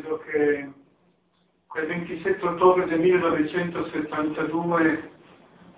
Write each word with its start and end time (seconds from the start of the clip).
credo 0.00 0.18
che 0.18 0.70
quel 1.66 1.86
27 1.86 2.46
ottobre 2.46 2.86
del 2.86 3.00
1972 3.00 5.10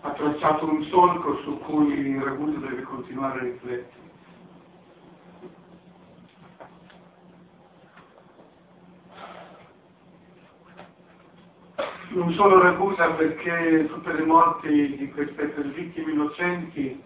ha 0.02 0.10
tracciato 0.12 0.70
un 0.70 0.84
solco 0.84 1.38
su 1.42 1.58
cui 1.60 2.20
Ragusa 2.22 2.58
deve 2.58 2.82
continuare 2.82 3.40
a 3.40 3.42
riflettere. 3.42 4.00
Non 12.10 12.32
solo 12.34 12.60
Ragusa 12.60 13.10
perché 13.12 13.86
tutte 13.88 14.12
le 14.12 14.24
morti 14.24 14.96
di 14.96 15.10
queste 15.12 15.46
vittime 15.74 16.12
innocenti, 16.12 17.02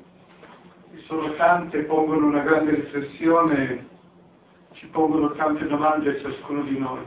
che 0.90 0.98
sono 1.06 1.32
tante, 1.34 1.84
pongono 1.84 2.26
una 2.26 2.42
grande 2.42 2.74
riflessione, 2.74 3.94
ci 4.76 4.86
pongono 4.88 5.32
tante 5.32 5.66
domande 5.66 6.10
a 6.10 6.20
ciascuno 6.20 6.62
di 6.62 6.78
noi. 6.78 7.04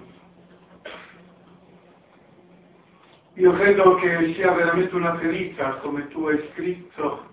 Io 3.36 3.54
credo 3.54 3.96
che 3.96 4.34
sia 4.34 4.52
veramente 4.52 4.96
una 4.96 5.16
ferita, 5.18 5.76
come 5.76 6.08
tu 6.08 6.26
hai 6.26 6.50
scritto, 6.52 7.28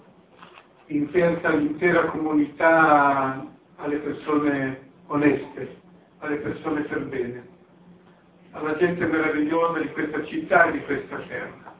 inferta 0.86 1.50
l'intera 1.50 2.04
comunità 2.06 3.44
alle 3.76 3.96
persone 3.96 4.90
oneste, 5.06 5.80
alle 6.18 6.36
persone 6.36 6.82
per 6.82 7.06
bene, 7.06 7.48
alla 8.52 8.76
gente 8.76 9.06
meravigliosa 9.06 9.80
di 9.80 9.90
questa 9.90 10.22
città 10.26 10.66
e 10.66 10.72
di 10.72 10.84
questa 10.84 11.18
terra. 11.20 11.74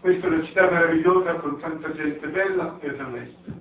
Questa 0.00 0.26
è 0.26 0.30
una 0.30 0.44
città 0.44 0.70
meravigliosa 0.70 1.34
con 1.34 1.60
tanta 1.60 1.92
gente 1.92 2.26
bella 2.28 2.76
ed 2.80 2.98
onesta. 2.98 3.55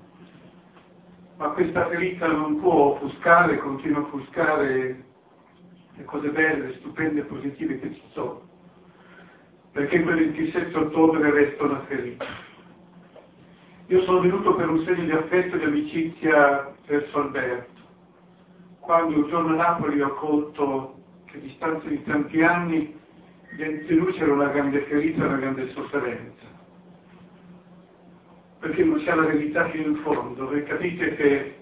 Ma 1.37 1.49
questa 1.49 1.87
ferita 1.87 2.27
non 2.27 2.59
può 2.59 2.93
offuscare, 2.93 3.57
continua 3.57 3.99
a 3.99 4.03
offuscare 4.03 5.03
le 5.95 6.03
cose 6.05 6.29
belle, 6.29 6.75
stupende 6.75 7.21
e 7.21 7.23
positive 7.23 7.79
che 7.79 7.93
ci 7.93 8.03
sono 8.13 8.45
perché 9.75 10.01
quel 10.03 10.31
27 10.31 10.77
ottobre 10.77 11.31
resta 11.31 11.65
una 11.65 11.81
ferita. 11.81 12.25
Io 13.87 14.01
sono 14.03 14.21
venuto 14.21 14.55
per 14.55 14.69
un 14.69 14.81
segno 14.85 15.03
di 15.03 15.11
affetto 15.11 15.57
e 15.57 15.59
di 15.59 15.65
amicizia 15.65 16.73
verso 16.87 17.19
Alberto, 17.19 17.81
quando 18.79 19.17
un 19.17 19.27
giorno 19.27 19.51
a 19.51 19.57
Napoli 19.57 19.99
ho 19.99 20.13
colto 20.13 21.03
che 21.25 21.35
a 21.35 21.39
distanza 21.41 21.89
di 21.89 22.01
tanti 22.03 22.41
anni 22.41 22.97
di 23.57 23.95
lui 23.95 24.13
c'era 24.13 24.31
una 24.31 24.47
grande 24.47 24.79
ferita, 24.83 25.25
una 25.25 25.35
grande 25.35 25.69
sofferenza. 25.73 26.54
Perché 28.65 28.83
non 28.83 28.97
c'è 28.97 29.13
la 29.13 29.27
verità 29.27 29.69
fino 29.69 29.89
in 29.89 29.97
fondo. 29.97 30.47
Voi 30.47 30.63
capite 30.63 31.15
che 31.17 31.55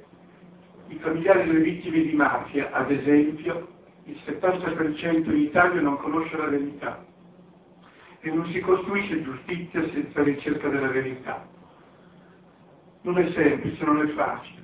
i 0.88 0.96
familiari 1.00 1.48
delle 1.48 1.60
vittime 1.60 2.02
di 2.02 2.14
mafia, 2.14 2.72
ad 2.72 2.90
esempio, 2.92 3.68
il 4.06 4.18
70% 4.26 5.30
in 5.30 5.38
Italia 5.38 5.82
non 5.82 5.98
conosce 5.98 6.38
la 6.38 6.46
verità 6.46 7.04
e 8.22 8.32
non 8.32 8.46
si 8.54 8.62
costruisce 8.62 9.22
giustizia 9.22 9.86
senza 9.90 10.24
ricerca 10.24 10.70
della 10.70 10.88
verità. 10.88 11.46
Non 13.02 13.18
è 13.18 13.30
semplice, 13.32 13.84
non 13.84 14.00
è 14.00 14.08
facile. 14.14 14.64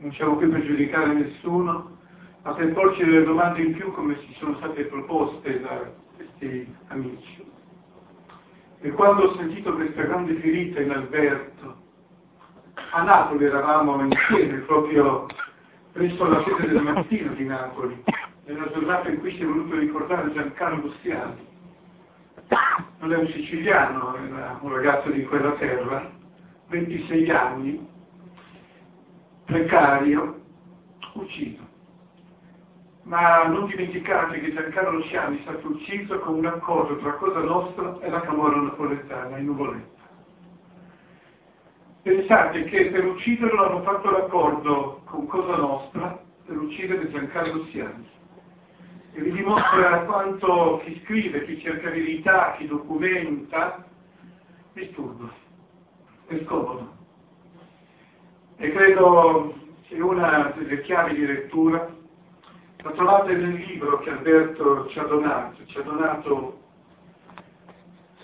Non 0.00 0.12
siamo 0.12 0.36
qui 0.36 0.46
per 0.46 0.66
giudicare 0.66 1.14
nessuno, 1.14 1.96
ma 2.42 2.52
per 2.52 2.70
porci 2.74 3.02
delle 3.02 3.24
domande 3.24 3.62
in 3.62 3.72
più 3.72 3.90
come 3.92 4.14
ci 4.26 4.34
sono 4.34 4.56
state 4.56 4.84
proposte 4.84 5.58
da 5.62 5.90
questi 6.16 6.70
amici. 6.88 7.46
E 8.80 8.90
quando 8.90 9.24
ho 9.24 9.36
sentito 9.36 9.74
questa 9.74 10.02
grande 10.02 10.34
ferita 10.34 10.80
in 10.80 10.90
Alberto, 10.92 11.57
a 12.90 13.02
Napoli 13.02 13.44
eravamo 13.44 14.02
insieme, 14.02 14.58
proprio 14.58 15.26
presso 15.92 16.24
la 16.26 16.42
sede 16.44 16.68
del 16.68 16.82
mattino 16.82 17.32
di 17.34 17.44
Napoli, 17.44 18.02
nella 18.46 18.70
giornata 18.72 19.08
in 19.08 19.18
cui 19.18 19.34
si 19.34 19.42
è 19.42 19.46
voluto 19.46 19.76
ricordare 19.76 20.32
Giancarlo 20.32 20.92
Siani, 21.00 21.46
non 22.98 23.12
è 23.12 23.16
un 23.16 23.28
siciliano, 23.28 24.16
era 24.16 24.58
un 24.60 24.72
ragazzo 24.72 25.10
di 25.10 25.24
quella 25.24 25.52
terra, 25.52 26.10
26 26.68 27.30
anni, 27.30 27.86
precario, 29.44 30.40
ucciso. 31.14 31.66
Ma 33.02 33.44
non 33.44 33.66
dimenticate 33.66 34.40
che 34.40 34.52
Giancarlo 34.52 35.02
Sciani 35.02 35.38
è 35.38 35.42
stato 35.42 35.68
ucciso 35.68 36.18
con 36.18 36.34
un 36.34 36.46
accordo 36.46 36.96
tra 36.98 37.12
Cosa 37.12 37.40
Nostra 37.40 37.98
e 38.00 38.10
la 38.10 38.20
Camorra 38.20 38.60
Napoletana 38.60 39.38
in 39.38 39.46
Nuvoletta. 39.46 39.97
Pensate 42.02 42.64
che 42.64 42.86
per 42.90 43.04
ucciderlo 43.04 43.64
hanno 43.64 43.82
fatto 43.82 44.10
l'accordo 44.10 45.02
con 45.04 45.26
Cosa 45.26 45.56
Nostra 45.56 46.22
per 46.46 46.56
uccidere 46.56 47.10
Giancarlo 47.10 47.66
Siani 47.66 48.08
e 49.18 49.20
vi 49.20 49.32
dimostra 49.32 50.04
quanto 50.04 50.80
chi 50.84 51.00
scrive, 51.04 51.44
chi 51.44 51.60
cerca 51.60 51.90
verità, 51.90 52.54
chi 52.56 52.68
documenta, 52.68 53.84
disturba, 54.74 55.28
è 56.26 56.40
scomodo. 56.44 56.96
E 58.58 58.70
credo 58.70 59.54
che 59.88 60.00
una 60.00 60.52
delle 60.56 60.82
chiavi 60.82 61.14
di 61.14 61.26
lettura 61.26 61.88
la 62.82 62.90
trovate 62.92 63.34
nel 63.34 63.54
libro 63.54 63.98
che 63.98 64.10
Alberto 64.10 64.86
ci 64.88 64.98
ha 65.00 65.04
donato, 65.04 65.66
ci 65.66 65.78
ha 65.78 65.82
donato 65.82 66.58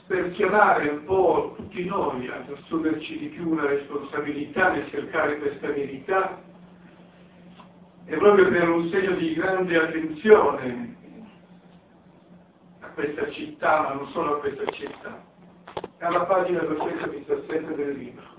per 0.06 0.32
chiamare 0.32 0.88
un 0.88 1.04
po' 1.04 1.54
tutti 1.56 1.84
noi 1.87 2.28
ad 2.28 2.50
assumerci 2.50 3.19
di 3.19 3.26
più 3.28 3.50
una 3.50 3.66
responsabilità 3.66 4.72
nel 4.72 4.88
cercare 4.91 5.38
questa 5.38 5.69
verità 5.69 6.42
e 8.04 8.16
proprio 8.19 8.48
per 8.50 8.69
un 8.69 8.88
segno 8.91 9.12
di 9.12 9.32
grande 9.32 9.76
attenzione 9.76 10.97
a 12.81 12.88
questa 12.88 13.31
città, 13.31 13.81
ma 13.81 13.93
non 13.94 14.09
solo 14.09 14.37
a 14.37 14.41
questa 14.41 14.70
città, 14.72 15.25
alla 16.00 16.25
pagina 16.26 16.60
217 16.60 17.75
del 17.75 17.97
libro. 17.97 18.32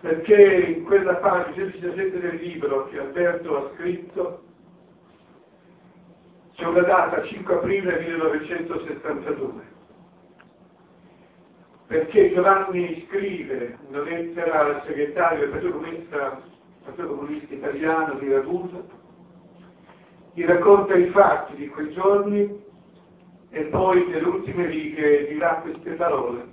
Perché 0.00 0.74
in 0.76 0.84
quella 0.84 1.16
pagina 1.16 1.64
217 1.64 2.20
del 2.20 2.36
libro 2.36 2.88
che 2.88 3.00
Alberto 3.00 3.56
ha 3.56 3.70
scritto 3.74 4.44
c'è 6.54 6.66
una 6.66 6.82
data, 6.82 7.24
5 7.24 7.54
aprile 7.54 7.98
1972 7.98 9.71
perché 11.92 12.32
Giovanni 12.32 13.04
scrive 13.06 13.76
una 13.88 14.00
lettera 14.00 14.60
al 14.60 14.82
segretario 14.86 15.40
del 15.40 15.50
Partito 15.50 15.72
Comunista 15.72 16.42
Partito 16.84 17.06
Comunista 17.06 17.54
Italiano 17.54 18.14
di 18.14 18.32
Ragusa, 18.32 18.82
gli 20.32 20.42
racconta 20.46 20.94
i 20.94 21.10
fatti 21.10 21.54
di 21.54 21.68
quei 21.68 21.92
giorni 21.92 22.64
e 23.50 23.64
poi 23.64 24.06
nelle 24.06 24.26
ultime 24.26 24.68
righe 24.68 25.26
dirà 25.28 25.56
queste 25.56 25.90
parole, 25.90 26.46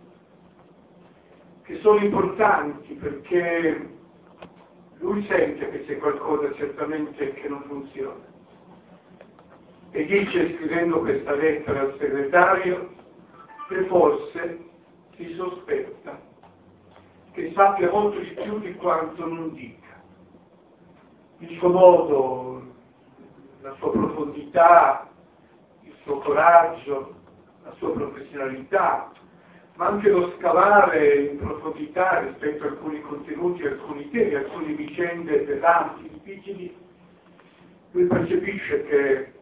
che 1.64 1.78
sono 1.78 2.00
importanti 2.00 2.96
perché 2.96 3.90
lui 4.98 5.26
sente 5.26 5.70
che 5.70 5.86
c'è 5.86 5.98
qualcosa 6.00 6.54
certamente 6.56 7.32
che 7.32 7.48
non 7.48 7.64
funziona. 7.64 8.28
E 9.92 10.06
dice, 10.06 10.58
scrivendo 10.58 11.00
questa 11.00 11.34
lettera 11.34 11.80
al 11.80 11.96
segretario, 11.98 12.90
che 13.70 13.86
forse 13.86 14.68
si 15.20 15.34
sospetta 15.36 16.18
che 17.34 17.52
sappia 17.54 17.92
molto 17.92 18.20
di 18.20 18.30
più 18.42 18.60
di 18.60 18.74
quanto 18.76 19.26
non 19.26 19.54
dica 19.54 20.02
il 21.40 21.58
suo 21.58 21.70
modo, 21.70 22.62
la 23.62 23.74
sua 23.80 23.92
profondità, 23.92 25.10
il 25.84 25.94
suo 26.04 26.20
coraggio, 26.20 27.16
la 27.64 27.74
sua 27.78 27.92
professionalità, 27.92 29.12
ma 29.76 29.88
anche 29.88 30.10
lo 30.10 30.34
scavare 30.38 31.16
in 31.16 31.38
profondità 31.38 32.20
rispetto 32.20 32.64
a 32.66 32.68
alcuni 32.68 33.02
contenuti, 33.02 33.66
alcuni 33.66 34.10
temi, 34.10 34.36
alcune 34.36 34.74
vicende 34.74 35.40
pesanti, 35.40 36.10
difficili, 36.10 36.76
lui 37.92 38.06
percepisce 38.06 38.84
che 38.84 39.34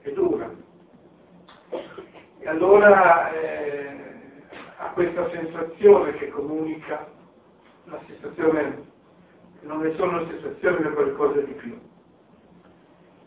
è 0.00 0.10
dura. 0.12 0.50
E 2.38 2.48
allora 2.48 3.32
eh, 3.32 4.03
ha 4.76 4.90
questa 4.90 5.28
sensazione 5.30 6.12
che 6.14 6.28
comunica, 6.30 7.06
la 7.84 8.00
sensazione 8.06 8.82
non 9.62 9.84
è 9.84 9.94
solo 9.96 10.18
una 10.18 10.26
sensazione 10.28 10.80
ma 10.80 10.90
qualcosa 10.90 11.40
di 11.40 11.52
più. 11.52 11.78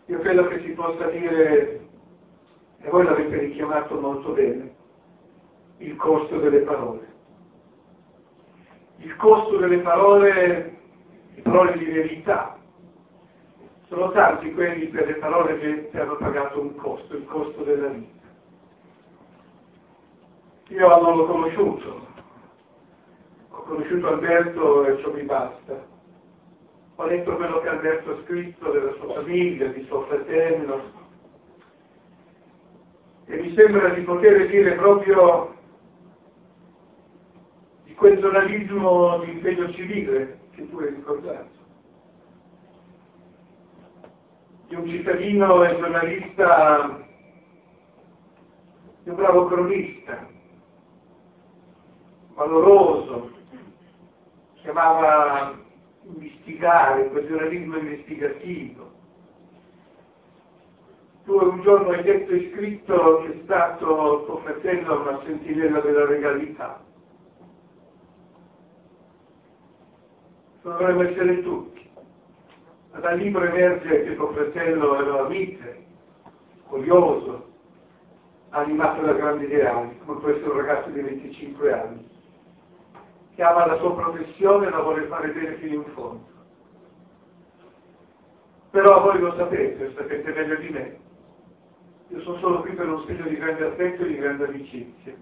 Io 0.05 0.19
credo 0.19 0.47
che 0.47 0.61
si 0.61 0.69
possa 0.71 1.07
dire, 1.07 1.81
e 2.79 2.89
voi 2.89 3.03
l'avete 3.03 3.37
richiamato 3.37 3.99
molto 3.99 4.31
bene, 4.31 4.75
il 5.77 5.95
costo 5.95 6.37
delle 6.39 6.59
parole. 6.59 7.15
Il 8.97 9.15
costo 9.17 9.57
delle 9.57 9.79
parole, 9.79 10.77
le 11.35 11.41
parole 11.41 11.77
di 11.77 11.85
verità, 11.85 12.57
sono 13.87 14.11
tanti 14.11 14.53
quelli 14.53 14.87
per 14.87 15.07
le 15.07 15.15
parole 15.15 15.59
che 15.59 15.99
hanno 15.99 16.15
pagato 16.17 16.59
un 16.59 16.75
costo, 16.75 17.15
il 17.15 17.25
costo 17.25 17.63
della 17.63 17.87
vita. 17.87 18.16
Io 20.69 21.01
non 21.01 21.15
l'ho 21.15 21.25
conosciuto, 21.25 22.07
ho 23.51 23.61
conosciuto 23.61 24.07
Alberto 24.07 24.85
e 24.85 25.01
ciò 25.01 25.13
mi 25.13 25.21
basta. 25.21 25.85
Ho 26.95 27.05
letto 27.05 27.35
quello 27.35 27.61
che 27.61 27.69
Alberto 27.69 28.11
ha 28.11 28.21
scritto 28.23 28.71
della 28.71 28.91
sua 28.93 29.13
famiglia, 29.13 29.67
di 29.67 29.85
suo 29.85 30.01
fratello, 30.07 30.81
e 33.27 33.37
mi 33.39 33.53
sembra 33.55 33.89
di 33.89 34.01
poter 34.01 34.47
dire 34.47 34.73
proprio 34.73 35.55
di 37.83 37.93
quel 37.93 38.19
giornalismo 38.19 39.19
di 39.19 39.31
impegno 39.31 39.71
civile 39.71 40.39
che 40.51 40.69
tu 40.69 40.79
hai 40.79 40.89
ricordato, 40.89 41.55
di 44.67 44.75
un 44.75 44.85
cittadino 44.87 45.63
e 45.63 45.77
giornalista, 45.77 47.05
di 49.03 49.09
un 49.09 49.15
bravo 49.15 49.45
cronista, 49.45 50.35
valoroso, 52.37 53.31
che 54.61 54.69
amava 54.69 55.57
investigare, 56.03 57.09
quel 57.09 57.27
giornalismo 57.27 57.77
investigativo. 57.77 58.91
Tu 61.25 61.33
un 61.33 61.61
giorno 61.63 61.89
hai 61.89 62.03
detto 62.03 62.31
e 62.31 62.51
scritto 62.53 63.23
che 63.23 63.33
è 63.33 63.41
stato 63.43 64.23
tuo 64.25 64.37
fratello 64.37 65.01
una 65.01 65.19
sentinella 65.25 65.79
della 65.81 66.05
regalità. 66.05 66.81
Dovremmo 70.61 71.01
essere 71.01 71.41
tutti. 71.41 71.89
Ma 72.91 72.99
dal 72.99 73.17
libro 73.17 73.43
emerge 73.43 74.03
che 74.03 74.15
tuo 74.15 74.31
fratello 74.31 75.01
era 75.01 75.27
mite, 75.27 75.85
curioso, 76.67 77.47
animato 78.49 79.01
da 79.01 79.13
grandi 79.13 79.45
ideali, 79.45 79.97
come 80.05 80.19
un 80.23 80.55
ragazzo 80.55 80.89
di 80.89 81.01
25 81.01 81.73
anni 81.73 82.15
che 83.37 83.43
ama 83.43 83.67
la 83.67 83.77
sua 83.77 83.93
professione 83.93 84.65
e 84.65 84.69
la 84.71 84.81
vuole 84.81 85.05
fare 85.05 85.29
bene 85.29 85.57
fino 85.57 85.75
in 85.75 85.85
fondo. 85.93 86.25
Però 88.71 88.99
voi 89.03 89.19
lo 89.19 89.35
sapete, 89.35 89.85
lo 89.85 89.91
sapete 89.93 90.33
meglio 90.33 90.55
di 90.55 90.69
me. 90.69 90.99
Io 92.07 92.21
sono 92.21 92.39
solo 92.39 92.61
qui 92.61 92.71
per 92.71 92.89
un 92.89 93.05
segno 93.05 93.27
di 93.27 93.35
grande 93.35 93.65
affetto 93.65 94.01
e 94.01 94.07
di 94.07 94.15
grande 94.15 94.45
amicizia. 94.45 95.13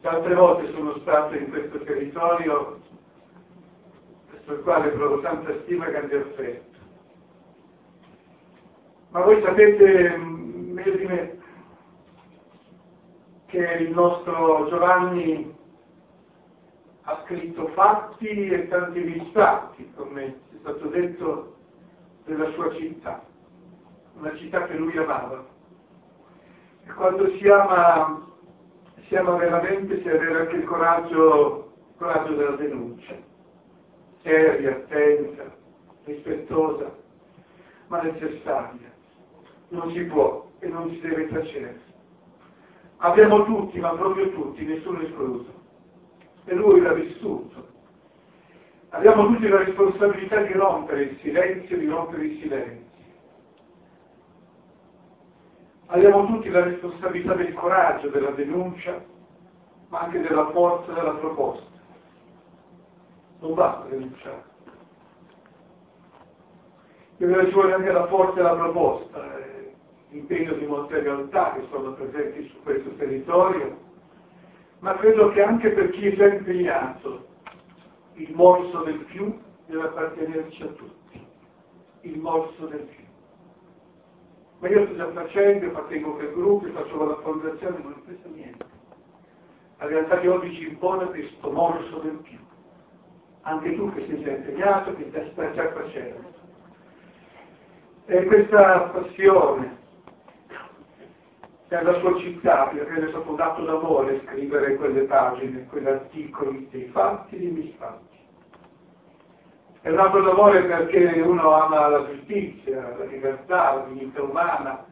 Tante 0.00 0.34
volte 0.34 0.72
sono 0.72 0.96
stato 1.00 1.34
in 1.34 1.50
questo 1.50 1.80
territorio 1.80 2.80
il 4.46 4.60
quale 4.62 4.88
provo 4.88 5.20
tanta 5.20 5.52
stima 5.64 5.86
e 5.86 5.90
grande 5.90 6.16
affetto. 6.16 6.78
Ma 9.10 9.20
voi 9.20 9.42
sapete 9.42 10.16
meglio 10.16 10.96
di 10.96 11.04
me 11.04 11.38
che 13.44 13.58
il 13.58 13.90
nostro 13.90 14.66
Giovanni 14.70 15.56
ha 17.08 17.22
scritto 17.24 17.68
fatti 17.68 18.48
e 18.48 18.68
tanti 18.68 19.00
misfatti, 19.00 19.90
come 19.96 20.24
è 20.26 20.56
stato 20.60 20.88
detto, 20.88 21.56
della 22.26 22.50
sua 22.50 22.74
città, 22.74 23.24
una 24.18 24.36
città 24.36 24.66
che 24.66 24.74
lui 24.74 24.94
amava. 24.98 25.42
E 26.84 26.92
quando 26.92 27.30
si 27.36 27.48
ama, 27.48 28.26
si 29.06 29.16
ama 29.16 29.36
veramente, 29.36 30.02
si 30.02 30.08
avere 30.08 30.40
anche 30.40 30.56
il 30.56 30.64
coraggio, 30.64 31.72
il 31.88 31.94
coraggio 31.96 32.34
della 32.34 32.56
denuncia, 32.56 33.14
seria, 34.20 34.72
attenta, 34.72 35.44
rispettosa, 36.04 36.94
ma 37.86 38.02
necessaria. 38.02 38.92
Non 39.70 39.92
si 39.92 40.02
può 40.02 40.46
e 40.58 40.68
non 40.68 40.90
si 40.90 41.00
deve 41.00 41.26
tacere. 41.28 41.80
Abbiamo 42.98 43.44
tutti, 43.46 43.80
ma 43.80 43.94
proprio 43.94 44.30
tutti, 44.30 44.62
nessuno 44.66 45.00
escluso 45.00 45.57
e 46.48 46.54
lui 46.54 46.80
l'ha 46.80 46.94
vissuto. 46.94 47.66
Abbiamo 48.90 49.26
tutti 49.26 49.46
la 49.48 49.58
responsabilità 49.58 50.40
di 50.40 50.52
rompere 50.54 51.02
il 51.02 51.18
silenzio, 51.20 51.76
di 51.76 51.86
rompere 51.86 52.24
i 52.24 52.40
silenzi. 52.40 52.86
Abbiamo 55.86 56.26
tutti 56.26 56.48
la 56.48 56.64
responsabilità 56.64 57.34
del 57.34 57.52
coraggio, 57.52 58.08
della 58.08 58.30
denuncia, 58.30 59.04
ma 59.88 60.00
anche 60.00 60.20
della 60.20 60.50
forza 60.50 60.92
della 60.92 61.14
proposta. 61.14 61.66
Non 63.40 63.54
basta 63.54 63.88
denunciare. 63.88 64.44
Deve 67.18 67.46
ci 67.46 67.52
vuole 67.52 67.74
anche 67.74 67.92
la 67.92 68.06
forza 68.06 68.34
della 68.34 68.54
proposta, 68.54 69.38
eh, 69.38 69.74
l'impegno 70.10 70.54
di 70.54 70.66
molte 70.66 71.00
realtà 71.00 71.52
che 71.52 71.66
sono 71.70 71.92
presenti 71.92 72.48
su 72.48 72.62
questo 72.62 72.90
territorio 72.94 73.86
ma 74.80 74.94
credo 74.96 75.30
che 75.30 75.42
anche 75.42 75.70
per 75.70 75.90
chi 75.90 76.06
è 76.06 76.16
già 76.16 76.26
impegnato 76.26 77.26
il 78.14 78.32
morso 78.34 78.82
del 78.82 78.98
più 79.04 79.36
deve 79.66 79.82
appartenerci 79.82 80.62
a 80.62 80.66
tutti, 80.68 81.26
il 82.02 82.18
morso 82.18 82.66
del 82.66 82.80
più. 82.80 83.04
Ma 84.60 84.68
io 84.68 84.86
sto 84.86 84.96
già 84.96 85.10
facendo, 85.12 85.66
appartengo 85.66 86.14
per 86.14 86.32
gruppi, 86.32 86.70
faccio 86.70 87.04
la 87.04 87.16
fondazione, 87.16 87.78
non 87.82 87.92
ho 87.92 88.02
preso 88.04 88.28
niente. 88.34 88.64
La 89.78 89.86
realtà 89.86 90.16
di 90.16 90.26
oggi 90.26 90.54
ci 90.54 90.68
impone 90.68 91.06
questo 91.06 91.50
morso 91.50 91.98
del 91.98 92.18
più. 92.22 92.38
Anche 93.42 93.76
tu 93.76 93.92
che 93.92 94.06
sei 94.06 94.22
già 94.22 94.30
impegnato, 94.30 94.94
che 94.96 95.30
stai 95.32 95.54
già 95.54 95.70
facendo. 95.72 96.36
E 98.06 98.24
questa 98.24 98.80
passione, 98.92 99.76
per 101.68 101.84
la 101.84 101.98
sua 102.00 102.16
città, 102.18 102.68
perché 102.68 103.04
è 103.04 103.08
stato 103.10 103.30
un 103.30 103.40
atto 103.40 103.62
d'amore 103.62 104.22
scrivere 104.24 104.76
quelle 104.76 105.02
pagine, 105.02 105.66
quegli 105.66 105.86
articoli 105.86 106.66
dei 106.70 106.86
fatti 106.86 107.36
e 107.36 107.38
dei 107.38 107.50
misfatti. 107.50 108.16
È 109.82 109.90
un 109.90 109.98
atto 109.98 110.20
d'amore 110.20 110.62
perché 110.62 111.20
uno 111.20 111.52
ama 111.52 111.88
la 111.88 112.06
giustizia, 112.06 112.96
la 112.96 113.04
libertà, 113.04 113.74
la 113.74 113.84
dignità 113.86 114.22
umana, 114.22 114.86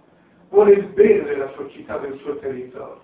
vuole 0.51 0.73
il 0.73 0.85
bene 0.89 1.25
della 1.25 1.49
sua 1.55 1.67
città, 1.69 1.97
del 1.97 2.19
suo 2.19 2.37
territorio. 2.37 3.01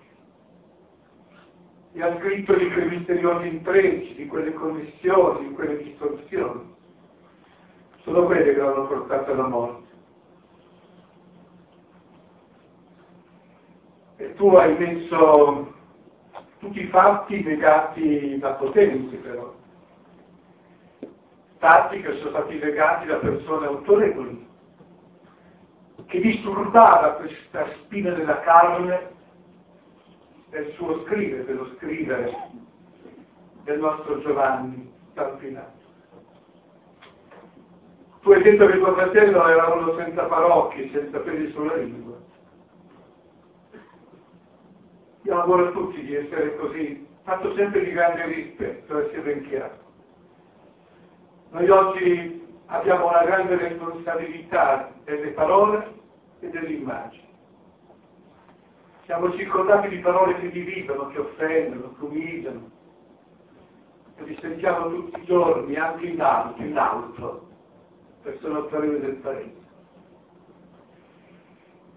E 1.93 2.01
ha 2.01 2.15
scritto 2.19 2.53
di 2.53 2.71
quei 2.71 2.89
misteriosi 2.89 3.47
intrecci, 3.47 4.13
di 4.15 4.27
quelle 4.27 4.53
connessioni, 4.53 5.47
di 5.47 5.53
quelle 5.53 5.77
distorsioni. 5.77 6.75
Sono 8.03 8.25
quelle 8.25 8.53
che 8.53 8.59
l'hanno 8.59 8.87
portato 8.87 9.31
alla 9.31 9.47
morte. 9.47 9.82
Tu 14.35 14.47
hai 14.55 14.77
messo 14.77 15.73
tutti 16.59 16.81
i 16.81 16.87
fatti 16.87 17.43
legati 17.43 18.37
da 18.39 18.51
potenze 18.53 19.15
però, 19.17 19.53
fatti 21.57 22.01
che 22.01 22.17
sono 22.17 22.29
stati 22.29 22.57
legati 22.57 23.05
da 23.05 23.17
persone 23.17 23.67
autorevoli, 23.67 24.47
che 26.07 26.19
disturbava 26.19 27.13
questa 27.13 27.67
spina 27.75 28.11
della 28.11 28.39
carne 28.39 29.11
del 30.49 30.71
suo 30.73 31.03
scrivere, 31.05 31.45
dello 31.45 31.69
scrivere 31.77 32.35
del 33.63 33.79
nostro 33.79 34.19
Giovanni 34.21 34.91
Salpinato. 35.13 35.81
Tu 38.21 38.31
hai 38.31 38.41
detto 38.41 38.65
che 38.67 38.77
tuo 38.77 38.93
fratello 38.93 39.47
era 39.47 39.73
uno 39.73 39.95
senza 39.97 40.23
parocchi, 40.23 40.89
senza 40.93 41.19
peli 41.19 41.51
sulla 41.51 41.75
lingua. 41.75 42.15
Io 45.25 45.35
lavoro 45.37 45.69
a 45.69 45.71
tutti 45.71 46.01
di 46.03 46.15
essere 46.15 46.57
così, 46.57 47.07
fatto 47.23 47.53
sempre 47.55 47.83
di 47.85 47.91
grande 47.91 48.25
rispetto, 48.25 48.99
essere 48.99 49.21
ben 49.21 49.47
chiaro. 49.47 49.77
Noi 51.51 51.69
oggi 51.69 52.45
abbiamo 52.65 53.07
una 53.07 53.23
grande 53.23 53.55
responsabilità 53.55 54.91
delle 55.05 55.29
parole 55.29 55.93
e 56.41 56.49
delle 56.49 56.73
immagini. 56.73 57.27
Siamo 59.05 59.31
circondati 59.33 59.87
di 59.87 59.99
parole 59.99 60.37
che 60.39 60.51
dividono, 60.51 61.07
che 61.07 61.19
offendono, 61.19 61.95
che 61.97 62.03
umiliano, 62.03 62.71
che 64.17 64.23
li 64.23 64.37
sentiamo 64.41 64.89
tutti 64.89 65.21
i 65.21 65.25
giorni, 65.25 65.75
anche 65.77 66.05
in 66.05 66.21
alto, 66.21 66.61
in 66.61 66.77
alto, 66.77 67.47
persone 68.23 68.55
autorevoli 68.57 68.99
del 68.99 69.15
paese 69.15 69.62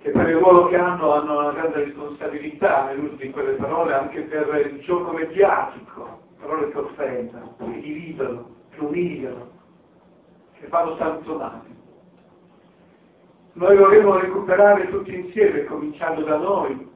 che 0.06 0.12
per 0.12 0.28
il 0.28 0.36
ruolo 0.36 0.68
che 0.68 0.76
hanno 0.76 1.14
hanno 1.14 1.40
una 1.40 1.50
grande 1.50 1.82
responsabilità 1.82 2.84
nell'uso 2.84 3.16
di 3.16 3.28
quelle 3.30 3.54
parole 3.54 3.92
anche 3.92 4.20
per 4.20 4.70
il 4.72 4.80
gioco 4.82 5.10
mediatico, 5.10 6.20
parole 6.38 6.70
che 6.70 6.78
offendono, 6.78 7.56
che 7.58 7.80
dividono, 7.80 8.54
che 8.70 8.84
umiliano, 8.84 9.50
che 10.60 10.68
fanno 10.68 10.94
male. 11.36 11.74
Noi 13.54 13.76
vorremmo 13.76 14.16
recuperare 14.16 14.88
tutti 14.90 15.12
insieme, 15.12 15.64
cominciando 15.64 16.22
da 16.22 16.36
noi, 16.36 16.88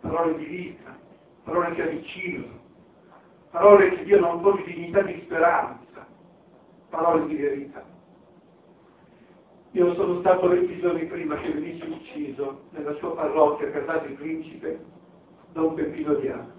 parole 0.00 0.36
di 0.38 0.44
vita, 0.44 0.96
parole 1.44 1.74
che 1.76 1.82
avvicinano, 1.82 2.58
parole 3.52 3.90
che 3.90 4.02
diano 4.02 4.34
un 4.34 4.40
po' 4.40 4.50
di 4.50 4.64
dignità 4.64 5.02
di 5.02 5.22
speranza, 5.26 6.06
parole 6.90 7.24
di 7.26 7.36
verità. 7.36 7.97
Io 9.72 9.94
sono 9.94 10.20
stato 10.20 10.48
20 10.48 10.80
giorni 10.80 11.04
prima 11.04 11.36
che 11.36 11.52
venisse 11.52 11.84
ucciso 11.84 12.62
nella 12.70 12.94
sua 12.94 13.14
parrocchia 13.14 13.70
Casati 13.70 14.12
Principe 14.14 14.80
Don 15.52 15.74
Peppino 15.74 16.14
Diano. 16.14 16.56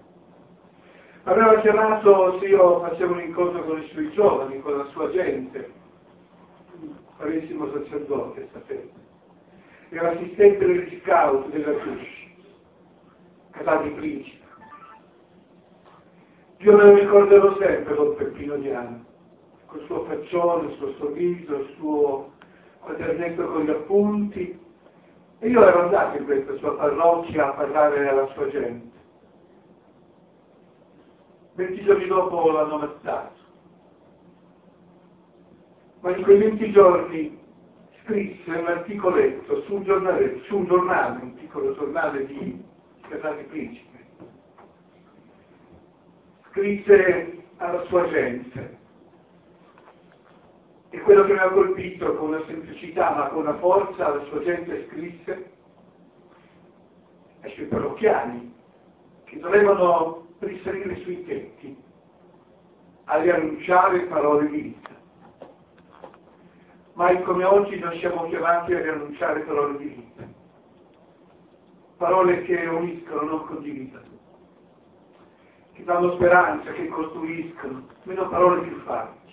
Aveva 1.24 1.60
chiamato 1.60 2.38
se 2.38 2.46
io 2.46 2.80
facevo 2.80 3.12
un 3.12 3.20
incontro 3.20 3.64
con 3.64 3.82
i 3.82 3.88
suoi 3.88 4.10
giovani, 4.12 4.60
con 4.60 4.78
la 4.78 4.84
sua 4.86 5.10
gente, 5.10 5.72
paresimo 7.16 7.70
sacerdote, 7.72 8.48
sapete. 8.52 8.90
Era 9.90 10.12
assistente 10.12 10.64
degli 10.64 11.00
scout 11.02 11.48
della 11.50 11.72
Cush, 11.72 12.08
casati 13.50 13.88
principe. 13.90 14.46
Io 16.58 16.76
me 16.76 16.84
lo 16.84 16.94
ricorderò 16.94 17.56
sempre 17.58 17.94
Don 17.94 18.14
Peppino 18.14 18.56
Diano, 18.56 19.04
col 19.66 19.84
suo 19.86 20.04
faccione, 20.04 20.68
il 20.70 20.76
suo 20.76 20.92
sorriso, 20.94 21.54
il 21.56 21.74
suo 21.76 22.38
quadernetto 22.80 23.46
con 23.46 23.64
gli 23.64 23.70
appunti. 23.70 24.58
E 25.38 25.48
io 25.48 25.66
ero 25.66 25.84
andato 25.84 26.18
in 26.18 26.24
questa 26.24 26.54
sua 26.56 26.76
parrocchia 26.76 27.48
a 27.48 27.52
parlare 27.52 28.08
alla 28.08 28.26
sua 28.34 28.48
gente. 28.48 28.98
Venti 31.54 31.82
giorni 31.82 32.06
dopo 32.06 32.50
l'hanno 32.50 32.74
ammazzato. 32.74 33.38
Ma 36.00 36.16
in 36.16 36.22
quei 36.22 36.38
venti 36.38 36.70
giorni 36.72 37.38
scrisse 38.02 38.50
un 38.50 38.66
articoletto 38.66 39.62
su 39.62 39.74
un 39.74 39.82
giornale, 39.84 40.40
su 40.44 40.56
un, 40.56 40.64
giornale 40.64 41.22
un 41.22 41.34
piccolo 41.34 41.74
giornale 41.74 42.26
di 42.26 42.62
Casati 43.08 43.44
Principe. 43.44 43.98
Scrisse 46.50 47.44
alla 47.58 47.84
sua 47.84 48.08
gente 48.08 48.79
e 50.92 51.00
quello 51.02 51.24
che 51.24 51.32
mi 51.32 51.38
ha 51.38 51.50
colpito 51.50 52.16
con 52.16 52.28
una 52.30 52.42
semplicità 52.46 53.10
ma 53.14 53.28
con 53.28 53.42
una 53.42 53.56
forza, 53.58 54.08
la 54.08 54.24
sua 54.24 54.42
gente 54.42 54.86
scrisse 54.88 55.50
ai 57.42 57.50
suoi 57.52 57.66
parrocchiani 57.66 58.54
che 59.24 59.38
dovevano 59.38 60.26
risalire 60.40 60.96
sui 61.02 61.24
tetti 61.24 61.76
a 63.04 63.18
riannunciare 63.18 64.00
parole 64.06 64.48
di 64.48 64.60
vita. 64.60 64.88
Mai 66.94 67.22
come 67.22 67.44
oggi 67.44 67.78
non 67.78 67.96
siamo 67.98 68.26
chiamati 68.26 68.74
a 68.74 68.80
riannunciare 68.80 69.40
parole 69.40 69.78
di 69.78 69.84
vita, 69.84 70.28
parole 71.98 72.42
che 72.42 72.66
uniscono, 72.66 73.22
non 73.22 73.46
condividono, 73.46 74.04
che 75.72 75.84
danno 75.84 76.14
speranza, 76.14 76.72
che 76.72 76.88
costruiscono, 76.88 77.86
meno 78.02 78.28
parole 78.28 78.62
più 78.62 78.76
facili 78.80 79.29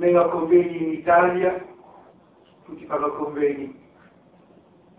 meno 0.00 0.30
convegni 0.30 0.82
in 0.82 0.92
Italia, 0.92 1.62
tutti 2.64 2.86
fanno 2.86 3.12
convegni, 3.16 3.78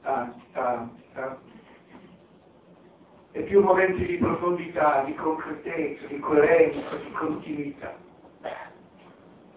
tanti, 0.04 0.44
tanti, 0.52 1.04
tanti, 1.16 1.52
e 3.32 3.42
più 3.42 3.64
momenti 3.64 4.06
di 4.06 4.18
profondità, 4.18 5.04
di 5.06 5.16
concretezza, 5.16 6.06
di 6.06 6.20
coerenza, 6.20 6.96
di 6.98 7.12
continuità. 7.14 7.96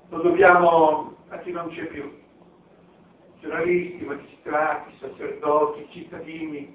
Lo 0.08 0.22
dobbiamo 0.22 1.14
a 1.28 1.36
chi 1.40 1.50
non 1.50 1.68
c'è 1.68 1.88
più, 1.88 2.10
giornalisti, 3.40 4.02
magistrati, 4.02 4.94
sacerdoti, 4.98 5.86
cittadini, 5.90 6.74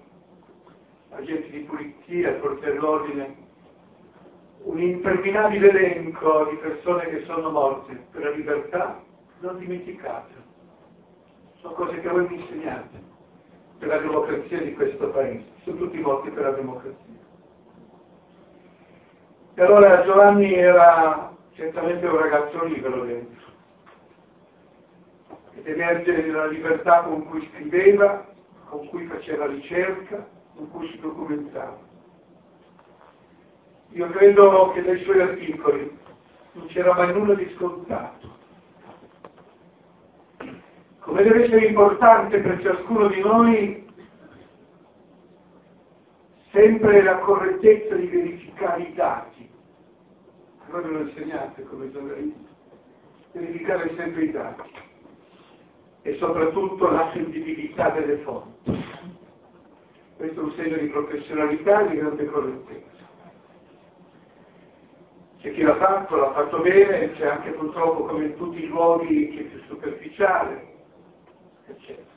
agenti 1.09 1.49
di 1.49 1.59
pulizia, 1.61 2.37
forze 2.37 2.65
dell'ordine, 2.65 3.35
un 4.63 4.79
interminabile 4.79 5.69
elenco 5.69 6.47
di 6.49 6.57
persone 6.57 7.07
che 7.07 7.23
sono 7.25 7.49
morte 7.49 8.07
per 8.11 8.23
la 8.23 8.31
libertà, 8.31 9.01
non 9.39 9.57
dimenticate. 9.57 10.33
Sono 11.61 11.73
cose 11.73 11.99
che 11.99 12.09
voi 12.09 12.27
mi 12.27 12.41
insegnate 12.41 13.07
per 13.77 13.87
la 13.87 13.97
democrazia 13.97 14.61
di 14.61 14.73
questo 14.73 15.09
paese. 15.09 15.45
Sono 15.63 15.77
tutti 15.77 15.97
morti 15.99 16.29
per 16.29 16.43
la 16.43 16.51
democrazia. 16.51 17.17
E 19.55 19.61
allora 19.61 20.03
Giovanni 20.03 20.53
era 20.53 21.35
certamente 21.53 22.05
un 22.05 22.17
ragazzo 22.17 22.63
libero 22.65 23.03
dentro. 23.05 23.47
Ed 25.55 25.67
emerge 25.67 26.31
dalla 26.31 26.47
libertà 26.47 27.01
con 27.03 27.25
cui 27.27 27.47
scriveva, 27.53 28.25
con 28.69 28.87
cui 28.87 29.05
faceva 29.05 29.47
ricerca, 29.47 30.25
con 30.55 30.69
cui 30.71 30.89
si 30.89 30.99
documentava. 30.99 31.88
Io 33.91 34.07
credo 34.09 34.71
che 34.71 34.83
dai 34.83 35.03
suoi 35.03 35.21
articoli 35.21 35.97
non 36.53 36.67
c'era 36.67 36.93
mai 36.93 37.13
nulla 37.13 37.33
di 37.33 37.51
scontato. 37.55 38.37
Come 40.99 41.23
deve 41.23 41.43
essere 41.45 41.65
importante 41.65 42.39
per 42.39 42.61
ciascuno 42.61 43.07
di 43.07 43.19
noi 43.19 43.87
sempre 46.51 47.01
la 47.01 47.17
correttezza 47.19 47.95
di 47.95 48.07
verificare 48.07 48.81
i 48.83 48.93
dati. 48.93 49.49
Voi 50.69 50.83
me 50.83 50.91
lo 50.91 50.99
insegnate 50.99 51.63
come 51.63 51.91
giornalisti. 51.91 52.47
Verificare 53.31 53.93
sempre 53.95 54.23
i 54.23 54.31
dati 54.31 54.71
e 56.01 56.15
soprattutto 56.17 56.89
la 56.89 57.09
sensibilità 57.13 57.89
delle 57.89 58.17
fonti. 58.17 58.85
Questo 60.17 60.39
è 60.39 60.43
un 60.43 60.53
segno 60.53 60.77
di 60.77 60.87
professionalità 60.87 61.85
e 61.85 61.89
di 61.89 61.97
grande 61.97 62.25
correttezza. 62.25 62.98
C'è 65.41 65.53
chi 65.53 65.61
l'ha 65.61 65.75
fatto, 65.77 66.17
l'ha 66.17 66.33
fatto 66.33 66.59
bene, 66.59 67.13
c'è 67.13 67.25
anche 67.25 67.51
purtroppo 67.51 68.03
come 68.03 68.25
in 68.25 68.35
tutti 68.35 68.61
i 68.61 68.67
luoghi 68.67 69.29
chi 69.29 69.39
è 69.39 69.43
più 69.43 69.61
superficiale, 69.67 70.67
eccetera. 71.67 72.07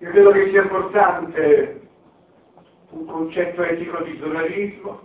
Io 0.00 0.10
credo 0.10 0.30
che 0.30 0.50
sia 0.50 0.62
importante 0.62 1.88
un 2.90 3.06
concetto 3.06 3.62
etico 3.62 4.02
di 4.02 4.18
giornalismo, 4.18 5.00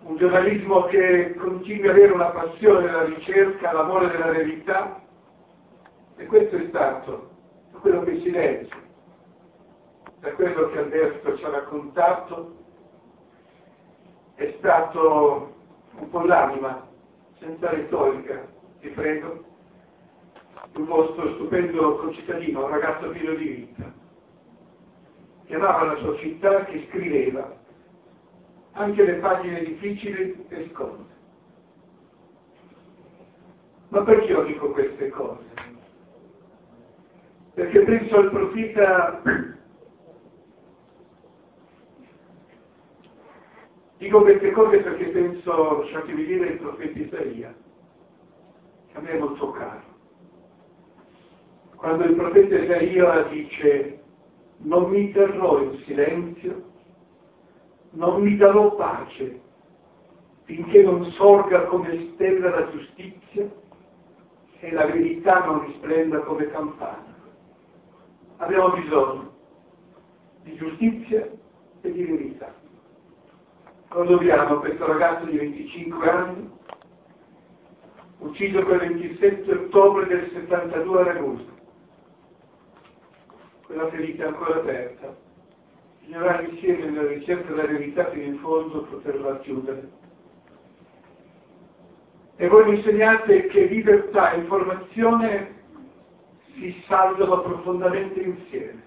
un 0.00 0.16
giornalismo 0.18 0.84
che 0.84 1.34
continui 1.34 1.88
ad 1.88 1.96
avere 1.96 2.12
una 2.12 2.30
passione 2.30 2.84
della 2.84 3.04
ricerca, 3.04 3.72
l'amore 3.72 4.08
della 4.08 4.30
verità, 4.30 5.00
e 6.16 6.26
questo 6.26 6.56
è 6.56 6.66
stato 6.68 7.30
quello 7.80 8.02
che 8.02 8.20
si 8.20 8.30
legge, 8.30 8.74
da 10.20 10.32
quello 10.34 10.68
che 10.68 10.78
Alberto 10.78 11.36
ci 11.38 11.44
ha 11.44 11.48
raccontato, 11.48 12.62
è 14.34 14.54
stato 14.58 15.54
un 15.98 16.10
po' 16.10 16.24
l'anima, 16.24 16.86
senza 17.38 17.70
retorica, 17.70 18.46
ti 18.80 18.88
prego, 18.88 19.44
un 20.74 20.84
vostro 20.86 21.34
stupendo 21.34 21.96
concittadino, 21.96 22.64
un 22.64 22.70
ragazzo 22.70 23.08
pieno 23.10 23.34
di 23.34 23.44
vita, 23.44 23.92
che 25.46 25.54
amava 25.54 25.84
la 25.84 25.96
sua 25.96 26.16
città, 26.16 26.64
che 26.64 26.86
scriveva 26.88 27.62
anche 28.72 29.04
le 29.04 29.14
pagine 29.14 29.62
difficili 29.62 30.44
e 30.48 30.70
sconde. 30.72 31.12
Ma 33.88 34.02
perché 34.02 34.32
io 34.32 34.42
dico 34.42 34.70
queste 34.70 35.08
cose? 35.10 35.44
Perché 37.54 37.80
penso 37.82 38.16
al 38.16 38.30
profeta 38.30 39.20
Dico 44.04 44.20
queste 44.20 44.50
cose 44.50 44.80
perché 44.80 45.06
penso, 45.06 45.78
lasciatemi 45.78 46.26
dire, 46.26 46.48
il 46.48 46.58
profeta 46.58 46.98
Isaia, 46.98 47.54
che 48.88 48.98
a 48.98 49.00
me 49.00 49.10
è 49.12 49.18
molto 49.18 49.50
caro. 49.52 49.80
Quando 51.76 52.04
il 52.04 52.14
profeta 52.14 52.54
Isaia 52.54 53.22
dice 53.30 54.02
non 54.58 54.90
mi 54.90 55.10
terrò 55.10 55.58
in 55.62 55.82
silenzio, 55.86 56.64
non 57.92 58.20
mi 58.20 58.36
darò 58.36 58.74
pace 58.74 59.40
finché 60.42 60.82
non 60.82 61.02
sorga 61.12 61.64
come 61.64 62.10
stella 62.12 62.50
la 62.50 62.70
giustizia 62.72 63.50
e 64.58 64.70
la 64.70 64.84
verità 64.84 65.46
non 65.46 65.64
risplenda 65.64 66.18
come 66.20 66.50
campana. 66.50 67.14
Abbiamo 68.36 68.68
bisogno 68.72 69.32
di 70.42 70.54
giustizia 70.56 71.26
e 71.80 71.90
di 71.90 72.04
verità 72.04 72.63
non 73.94 74.06
dobbiamo 74.06 74.58
questo 74.58 74.86
ragazzo 74.86 75.24
di 75.26 75.36
25 75.36 76.10
anni, 76.10 76.50
ucciso 78.18 78.62
quel 78.64 78.78
27 78.80 79.52
ottobre 79.52 80.06
del 80.08 80.30
72 80.32 81.00
a 81.00 81.04
Ragusa. 81.04 81.52
Quella 83.66 83.88
ferita 83.90 84.26
ancora 84.26 84.56
aperta. 84.56 85.16
Bisognerà 86.00 86.42
insieme 86.42 86.90
nella 86.90 87.08
ricerca 87.08 87.52
della 87.52 87.68
verità 87.68 88.10
fino 88.10 88.24
in 88.24 88.38
fondo 88.38 88.82
poterla 88.82 89.38
chiudere. 89.38 89.88
E 92.36 92.48
voi 92.48 92.64
mi 92.64 92.76
insegnate 92.78 93.46
che 93.46 93.66
libertà 93.66 94.32
e 94.32 94.38
informazione 94.38 95.54
si 96.54 96.82
salvano 96.88 97.42
profondamente 97.42 98.20
insieme. 98.20 98.82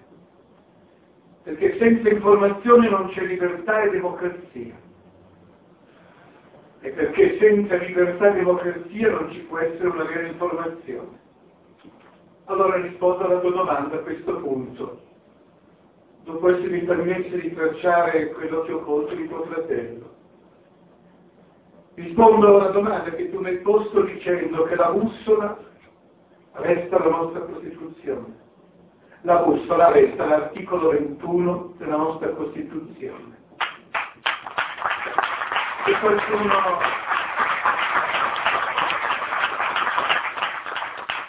Perché 1.44 1.78
senza 1.78 2.10
informazione 2.10 2.90
non 2.90 3.08
c'è 3.08 3.22
libertà 3.22 3.80
e 3.82 3.90
democrazia 3.90 4.86
e 6.80 6.90
perché 6.90 7.38
senza 7.38 7.76
libertà 7.76 8.30
e 8.30 8.34
democrazia 8.34 9.10
non 9.10 9.30
ci 9.32 9.40
può 9.40 9.58
essere 9.58 9.88
una 9.88 10.04
vera 10.04 10.26
informazione. 10.26 11.26
Allora 12.44 12.80
rispondo 12.80 13.24
alla 13.24 13.40
tua 13.40 13.50
domanda 13.50 13.96
a 13.96 14.00
questo 14.00 14.36
punto. 14.36 15.00
Dopo 16.24 16.48
essermi 16.50 16.80
permesso 16.82 17.36
di 17.36 17.52
tracciare 17.54 18.32
quello 18.32 18.62
che 18.62 18.72
ho 18.72 18.80
colto 18.80 19.14
di 19.14 19.26
tuo 19.26 19.42
fratello. 19.44 20.16
Rispondo 21.94 22.46
alla 22.46 22.70
domanda 22.70 23.10
che 23.10 23.30
tu 23.30 23.40
mi 23.40 23.48
hai 23.48 23.58
posto 23.58 24.02
dicendo 24.02 24.62
che 24.64 24.76
la 24.76 24.90
bussola 24.90 25.58
resta 26.52 26.98
la 26.98 27.10
nostra 27.10 27.40
Costituzione. 27.40 28.46
La 29.22 29.38
bussola 29.38 29.90
resta 29.90 30.26
l'articolo 30.26 30.90
21 30.90 31.74
della 31.78 31.96
nostra 31.96 32.28
Costituzione. 32.30 33.36
E 35.88 35.98
qualcuno 36.00 36.78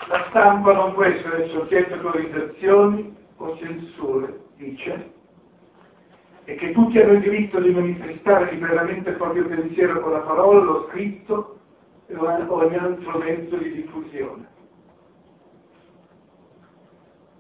la 0.07 0.25
stampa 0.27 0.73
non 0.73 0.93
può 0.93 1.05
essere 1.05 1.47
soggetta 1.47 1.93
a 1.93 1.97
autorizzazioni 1.97 3.15
o 3.37 3.57
censure, 3.57 4.39
dice, 4.57 5.13
e 6.43 6.55
che 6.55 6.73
tutti 6.73 6.99
hanno 6.99 7.13
il 7.13 7.21
diritto 7.21 7.61
di 7.61 7.69
manifestare 7.69 8.51
liberamente 8.51 9.11
il 9.11 9.15
proprio 9.15 9.47
pensiero 9.47 10.01
con 10.01 10.11
la 10.11 10.19
parola, 10.19 10.61
lo 10.61 10.87
scritto 10.89 11.59
o 12.17 12.53
ogni 12.53 12.75
altro 12.75 13.17
mezzo 13.17 13.55
di 13.55 13.71
diffusione. 13.71 14.45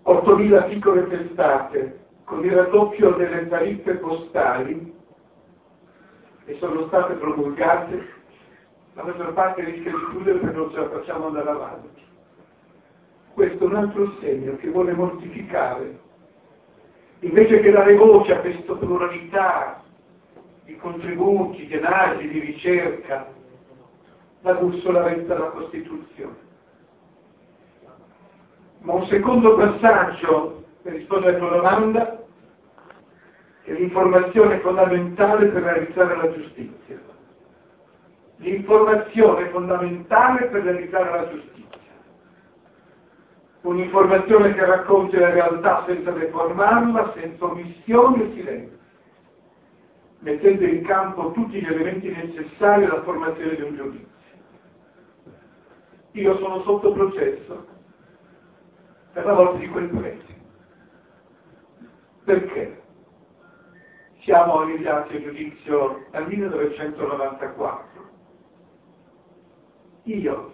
8.000 0.05 0.69
piccole 0.69 1.07
testate 1.09 1.99
con 2.23 2.45
il 2.45 2.53
raddoppio 2.53 3.11
delle 3.11 3.45
tariffe 3.49 3.95
postali 3.95 4.98
che 6.49 6.57
sono 6.57 6.87
state 6.87 7.13
promulgate, 7.13 8.07
la 8.95 9.03
maggior 9.03 9.33
parte 9.33 9.63
rischia 9.63 9.91
di 9.91 10.05
chiudere 10.09 10.39
perché 10.39 10.57
non 10.57 10.71
ce 10.71 10.77
la 10.77 10.89
facciamo 10.89 11.27
andare 11.27 11.47
avanti. 11.47 12.01
Questo 13.35 13.63
è 13.63 13.67
un 13.67 13.75
altro 13.75 14.15
segno 14.19 14.55
che 14.55 14.69
vuole 14.69 14.93
mortificare 14.93 15.99
invece 17.19 17.59
che 17.59 17.69
dare 17.69 17.93
voce 17.95 18.33
a 18.33 18.39
questa 18.39 18.73
pluralità 18.73 19.83
di 20.65 20.75
contributi, 20.77 21.67
di 21.67 21.75
analisi, 21.75 22.27
di 22.29 22.39
ricerca, 22.39 23.27
la 24.41 24.53
bussola 24.53 25.03
resta 25.03 25.37
la 25.37 25.49
Costituzione. 25.49 26.47
Ma 28.79 28.93
un 28.93 29.05
secondo 29.05 29.55
passaggio 29.55 30.63
per 30.81 30.93
rispondere 30.93 31.35
alla 31.35 31.47
tua 31.47 31.57
domanda 31.57 32.18
è 33.69 33.73
l'informazione 33.73 34.59
fondamentale 34.59 35.47
per 35.47 35.61
realizzare 35.63 36.15
la 36.15 36.33
giustizia. 36.33 36.99
L'informazione 38.37 39.49
fondamentale 39.49 40.45
per 40.47 40.63
realizzare 40.63 41.09
la 41.09 41.29
giustizia 41.29 41.59
un'informazione 43.61 44.53
che 44.53 44.65
racconti 44.65 45.17
la 45.17 45.31
realtà 45.31 45.83
senza 45.85 46.11
deformarla, 46.11 47.13
senza 47.15 47.45
omissioni 47.45 48.21
e 48.23 48.33
silenzio, 48.33 48.77
mettendo 50.19 50.65
in 50.65 50.83
campo 50.85 51.31
tutti 51.31 51.59
gli 51.59 51.65
elementi 51.65 52.09
necessari 52.09 52.85
alla 52.85 53.03
formazione 53.03 53.55
di 53.55 53.61
un 53.61 53.75
giudizio. 53.75 54.07
Io 56.13 56.37
sono 56.37 56.61
sotto 56.63 56.91
processo 56.93 57.67
per 59.13 59.25
la 59.25 59.33
volta 59.33 59.57
di 59.57 59.67
quel 59.67 59.89
prezzo. 59.89 60.37
Perché? 62.23 62.78
Siamo 64.21 64.59
arrivati 64.59 65.15
a 65.15 65.21
giudizio 65.21 66.05
dal 66.11 66.27
1994. 66.27 67.87
Io, 70.03 70.53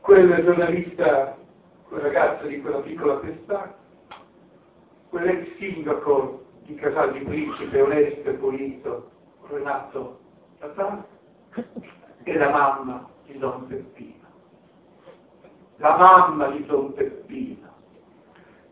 quel 0.00 0.44
giornalista 0.44 1.36
quel 1.88 2.00
ragazzo 2.00 2.46
di 2.46 2.60
quella 2.60 2.78
piccola 2.78 3.18
testata, 3.20 3.74
quell'ex 5.08 5.56
sindaco 5.56 6.44
di 6.62 6.74
Casal 6.74 7.12
di 7.12 7.20
Principe, 7.20 7.80
onesto 7.80 8.28
e 8.28 8.32
pulito, 8.34 9.10
Renato 9.48 10.18
Tatà, 10.58 11.06
e 12.24 12.36
la 12.36 12.50
mamma 12.50 13.08
di 13.24 13.38
Don 13.38 13.66
Peppino. 13.66 14.24
La 15.76 15.96
mamma 15.96 16.48
di 16.48 16.66
Don 16.66 16.92
Peppino, 16.94 17.74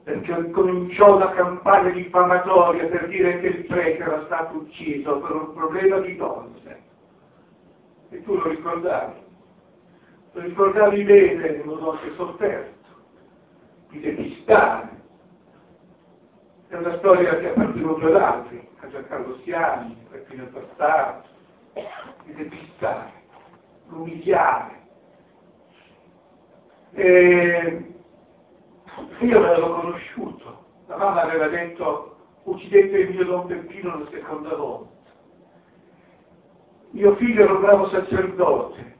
perché 0.04 0.50
cominciò 0.50 1.16
una 1.16 1.30
campagna 1.30 1.88
diffamatoria 1.88 2.86
per 2.88 3.08
dire 3.08 3.40
che 3.40 3.46
il 3.46 3.64
prete 3.64 4.02
era 4.02 4.22
stato 4.26 4.58
ucciso 4.58 5.18
per 5.18 5.34
un 5.34 5.54
problema 5.54 5.98
di 6.00 6.14
donne. 6.16 6.82
E 8.10 8.22
tu 8.22 8.34
lo 8.34 8.48
ricordavi. 8.48 9.22
Lo 10.32 10.40
ricordavi 10.42 11.04
bene 11.04 11.46
in 11.48 11.62
modo 11.64 11.92
anche 11.92 12.14
sofferto 12.16 12.88
di 13.88 14.00
depistare. 14.00 14.90
È 16.68 16.76
una 16.76 16.98
storia 16.98 17.38
che 17.38 17.48
appartenuto 17.48 18.06
ad 18.06 18.16
altri, 18.16 18.68
a 18.80 18.88
Giancarlo 18.88 19.38
Siani, 19.42 19.96
a 20.04 20.10
Peppino 20.10 20.44
Bastardo, 20.50 21.28
di 22.24 22.34
depistare, 22.34 23.12
umiliare. 23.88 24.82
E 26.92 27.93
io 29.20 29.40
l'avevo 29.40 29.74
conosciuto, 29.74 30.64
la 30.86 30.96
mamma 30.96 31.22
aveva 31.22 31.48
detto 31.48 32.16
uccidete 32.44 32.98
il 32.98 33.14
mio 33.14 33.24
Don 33.24 33.46
Peppino 33.46 33.98
la 33.98 34.08
seconda 34.10 34.54
volta. 34.54 34.92
Mio 36.90 37.16
figlio 37.16 37.42
era 37.42 37.52
un 37.54 37.60
bravo 37.60 37.88
sacerdote, 37.88 38.96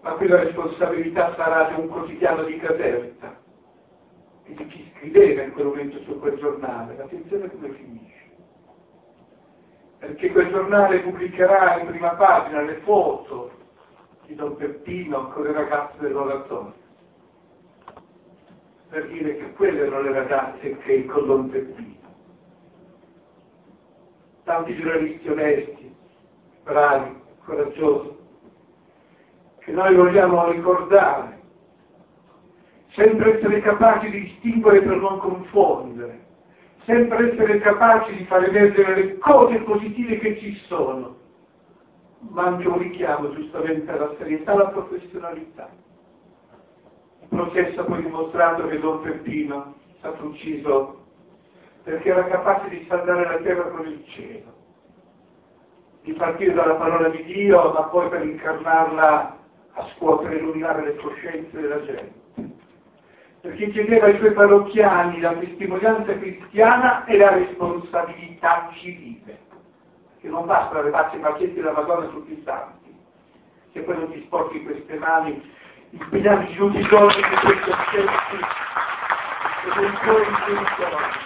ma 0.00 0.12
quella 0.12 0.42
responsabilità 0.42 1.34
sarà 1.36 1.70
di 1.70 1.80
un 1.80 1.88
quotidiano 1.88 2.42
di 2.42 2.56
Caserta 2.58 3.40
e 4.44 4.54
di 4.54 4.66
chi 4.66 4.92
scriveva 4.96 5.42
in 5.42 5.52
quel 5.52 5.66
momento 5.66 6.00
su 6.02 6.18
quel 6.18 6.36
giornale. 6.38 7.00
Attenzione 7.00 7.50
come 7.50 7.68
finisce. 7.70 8.12
Perché 9.98 10.32
quel 10.32 10.50
giornale 10.50 11.00
pubblicherà 11.00 11.80
in 11.80 11.86
prima 11.86 12.10
pagina 12.10 12.62
le 12.62 12.80
foto 12.80 13.50
di 14.26 14.34
Don 14.34 14.56
Peppino 14.56 15.32
le 15.36 15.52
ragazze 15.52 15.98
dell'oratorio. 15.98 16.82
Per 18.94 19.08
dire 19.08 19.36
che 19.38 19.52
quelle 19.54 19.80
erano 19.80 20.02
le 20.02 20.12
ragazze 20.12 20.78
che 20.78 21.04
con 21.06 21.26
Don 21.26 21.50
Peppino. 21.50 21.96
Tanti 24.44 24.76
giornalisti 24.76 25.28
onesti, 25.28 25.96
bravi, 26.62 27.20
coraggiosi, 27.44 28.16
che 29.58 29.72
noi 29.72 29.96
vogliamo 29.96 30.48
ricordare, 30.48 31.40
sempre 32.90 33.36
essere 33.36 33.62
capaci 33.62 34.10
di 34.10 34.20
distinguere 34.20 34.80
per 34.82 34.96
non 34.98 35.18
confondere, 35.18 36.26
sempre 36.84 37.32
essere 37.32 37.58
capaci 37.58 38.14
di 38.14 38.24
far 38.26 38.44
emergere 38.44 38.94
le 38.94 39.18
cose 39.18 39.58
positive 39.62 40.18
che 40.18 40.38
ci 40.38 40.54
sono, 40.68 41.16
ma 42.20 42.44
anche 42.44 42.68
un 42.68 42.78
richiamo 42.78 43.34
giustamente 43.34 43.90
alla 43.90 44.14
serietà 44.18 44.52
e 44.52 44.54
alla 44.54 44.68
professionalità. 44.68 45.68
Il 47.24 47.38
processo 47.38 47.80
ha 47.80 47.84
poi 47.84 48.02
dimostrato 48.02 48.66
che 48.68 48.78
Don 48.78 49.00
Peppino 49.00 49.74
è 49.88 49.94
stato 49.98 50.26
ucciso 50.26 51.04
perché 51.82 52.10
era 52.10 52.24
capace 52.26 52.68
di 52.68 52.84
saldare 52.86 53.24
la 53.24 53.38
terra 53.38 53.62
con 53.64 53.86
il 53.86 54.04
cielo, 54.08 54.52
di 56.02 56.12
partire 56.12 56.52
dalla 56.52 56.74
parola 56.74 57.08
di 57.08 57.24
Dio, 57.24 57.72
ma 57.72 57.82
poi 57.84 58.08
per 58.08 58.24
incarnarla 58.24 59.38
a 59.72 59.88
scuotere 59.94 60.34
e 60.34 60.38
illuminare 60.38 60.84
le 60.84 60.96
coscienze 60.96 61.60
della 61.60 61.82
gente. 61.84 62.22
Perché 63.40 63.70
chiedeva 63.70 64.06
ai 64.06 64.16
suoi 64.18 64.32
parrocchiani 64.32 65.20
la 65.20 65.34
testimonianza 65.34 66.16
cristiana 66.16 67.04
e 67.04 67.16
la 67.16 67.30
responsabilità 67.30 68.70
civile. 68.74 69.38
Che 70.20 70.28
non 70.28 70.46
basta 70.46 70.80
levarsi 70.80 71.16
i 71.16 71.20
pacchetti 71.20 71.54
della 71.54 71.72
Madonna 71.72 72.06
tutti 72.06 72.32
i 72.32 72.42
santi, 72.44 72.96
se 73.72 73.80
poi 73.80 73.96
non 73.96 74.10
ti 74.10 74.22
sporchi 74.24 74.62
queste 74.62 74.96
mani, 74.96 75.42
impegnarci 75.94 76.56
tutti 76.56 76.78
i 76.78 76.86
giorni 76.88 77.14
di 77.14 77.36
questi 77.36 77.70
aspetti 77.70 78.36
e 79.64 79.78
dei 79.78 79.92
tuoi 80.02 80.26
intenzioni. 80.26 81.22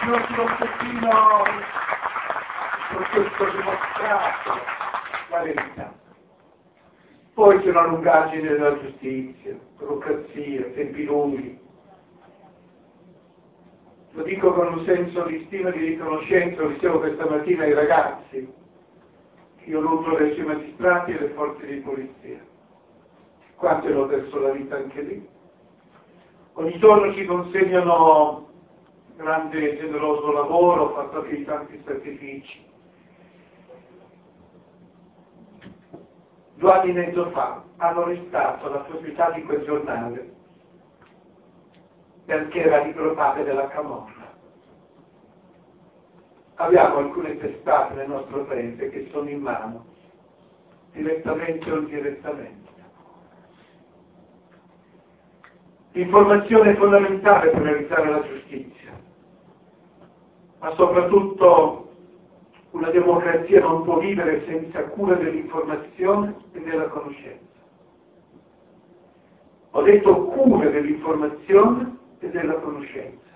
Il 0.00 0.08
nostro 0.08 0.44
pochino 0.58 1.42
per 2.88 3.08
questo 3.10 3.44
dimostrato 3.56 4.60
la 5.28 5.42
verità. 5.42 5.92
Poi 7.34 7.60
c'è 7.60 7.70
una 7.70 7.86
lungaggine 7.86 8.48
della 8.48 8.80
giustizia, 8.80 9.56
burocrazia, 9.76 10.64
tempi 10.74 11.04
lunghi. 11.04 11.60
Lo 14.12 14.22
dico 14.22 14.52
con 14.54 14.78
un 14.78 14.84
senso 14.84 15.22
di 15.24 15.44
stima 15.46 15.68
e 15.68 15.72
di 15.78 15.84
riconoscenza, 15.84 16.62
lo 16.62 16.68
dicevo 16.68 16.98
questa 17.00 17.28
mattina 17.28 17.64
ai 17.64 17.74
ragazzi, 17.74 18.30
che 18.30 18.57
io 19.68 19.80
nutro 19.80 20.16
verso 20.16 20.40
i 20.40 20.44
magistrati 20.44 21.12
e 21.12 21.18
le 21.18 21.28
forze 21.30 21.66
di 21.66 21.80
polizia. 21.80 22.40
Quanto 23.56 23.86
hanno 23.86 24.06
perso 24.06 24.38
la 24.40 24.50
vita 24.50 24.76
anche 24.76 25.00
lì. 25.02 25.28
Ogni 26.54 26.78
giorno 26.78 27.12
ci 27.14 27.24
consegnano 27.24 28.48
grande 29.16 29.72
e 29.72 29.76
generoso 29.78 30.32
lavoro, 30.32 30.94
fatto 30.94 31.20
di 31.22 31.44
tanti 31.44 31.80
sacrifici 31.84 32.66
due 36.58 36.72
anni 36.72 36.90
e 36.90 36.92
mezzo 36.92 37.30
fa 37.30 37.62
hanno 37.76 38.02
arrestato 38.02 38.68
la 38.68 38.78
proprietà 38.78 39.30
di 39.30 39.44
quel 39.44 39.64
giornale 39.64 40.34
perché 42.24 42.62
era 42.62 42.84
padre 43.14 43.44
della 43.44 43.68
Camorra. 43.68 44.17
Abbiamo 46.58 46.96
alcune 46.98 47.36
testate 47.38 47.94
nel 47.94 48.08
nostro 48.08 48.44
paese 48.44 48.88
che 48.90 49.08
sono 49.12 49.28
in 49.28 49.40
mano, 49.40 49.86
direttamente 50.92 51.70
o 51.70 51.78
indirettamente. 51.78 52.66
L'informazione 55.92 56.72
è 56.72 56.76
fondamentale 56.76 57.50
per 57.50 57.62
realizzare 57.62 58.10
la 58.10 58.22
giustizia, 58.22 58.92
ma 60.60 60.74
soprattutto 60.74 61.92
una 62.72 62.90
democrazia 62.90 63.60
non 63.60 63.82
può 63.84 63.98
vivere 63.98 64.44
senza 64.46 64.82
cura 64.84 65.14
dell'informazione 65.14 66.36
e 66.52 66.60
della 66.60 66.88
conoscenza. 66.88 67.46
Ho 69.70 69.82
detto 69.82 70.24
cura 70.26 70.68
dell'informazione 70.68 71.98
e 72.18 72.30
della 72.30 72.54
conoscenza. 72.54 73.27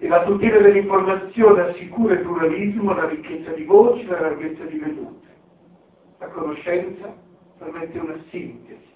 E 0.00 0.06
la 0.06 0.22
tutela 0.24 0.58
dell'informazione 0.60 1.62
assicura 1.62 2.14
il 2.14 2.20
pluralismo, 2.20 2.94
la 2.94 3.08
ricchezza 3.08 3.50
di 3.50 3.64
voci, 3.64 4.06
la 4.06 4.20
larghezza 4.20 4.64
di 4.64 4.78
vedute. 4.78 5.26
La 6.18 6.28
conoscenza 6.28 7.12
permette 7.58 7.98
una 7.98 8.16
sintesi, 8.30 8.86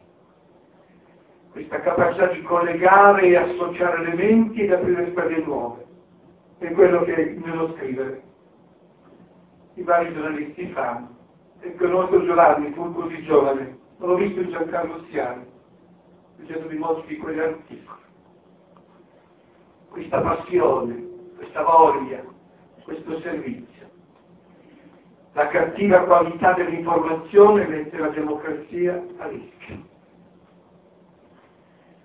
questa 1.50 1.80
capacità 1.80 2.26
di 2.26 2.42
collegare 2.42 3.26
e 3.26 3.36
associare 3.36 4.02
elementi 4.02 4.62
ed 4.62 4.72
aprire 4.72 5.10
strade 5.10 5.42
nuove. 5.44 5.84
È 6.58 6.70
quello 6.70 7.02
che 7.02 7.38
nello 7.44 7.74
scrivere 7.76 8.22
i 9.74 9.82
vari 9.82 10.12
giornalisti 10.12 10.66
fanno. 10.68 11.16
E 11.60 11.74
conosco 11.76 12.24
Giovanni, 12.24 12.72
fu 12.72 12.92
così 12.92 13.22
giovane, 13.22 13.78
non 13.98 14.10
l'ho 14.10 14.16
visto 14.16 14.40
in 14.40 14.50
Giancarlo 14.50 15.04
Siani, 15.10 15.46
leggendo 16.38 16.68
di 16.68 16.76
molti 16.76 17.06
di 17.08 17.16
quegli 17.18 17.38
articoli. 17.38 18.00
Questa 19.92 20.22
passione, 20.22 21.06
questa 21.36 21.62
voglia, 21.62 22.24
questo 22.82 23.20
servizio. 23.20 23.90
La 25.34 25.48
cattiva 25.48 26.00
qualità 26.04 26.54
dell'informazione 26.54 27.66
mette 27.66 27.98
la 27.98 28.08
democrazia 28.08 29.04
a 29.18 29.28
rischio. 29.28 29.84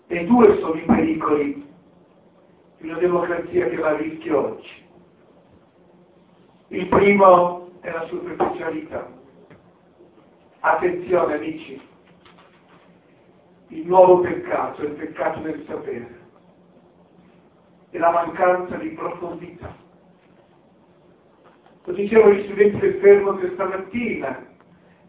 E 0.08 0.26
due 0.26 0.60
sono 0.60 0.73
i 0.73 0.84
pericoli 0.84 1.65
di 2.80 2.89
una 2.89 2.97
democrazia 2.97 3.69
che 3.69 3.78
va 3.78 3.88
a 3.88 3.95
rischio 3.95 4.38
oggi. 4.38 4.86
Il 6.67 6.88
primo 6.89 7.69
è 7.80 7.89
la 7.89 8.06
superficialità. 8.08 9.10
Attenzione 10.60 11.36
amici, 11.36 11.82
il 13.69 13.88
nuovo 13.88 14.19
peccato 14.19 14.82
è 14.82 14.86
il 14.88 14.91
peccato 14.91 15.39
del 15.39 15.63
sapere 15.65 16.16
e 17.97 17.99
la 17.99 18.12
mancanza 18.12 18.75
di 18.75 18.89
profondità. 18.89 19.75
Lo 21.83 21.93
dicevano 21.93 22.33
gli 22.33 22.43
studenti 22.43 22.77
del 22.77 22.99
fermo 23.01 23.33
questa 23.33 23.65
mattina, 23.65 24.45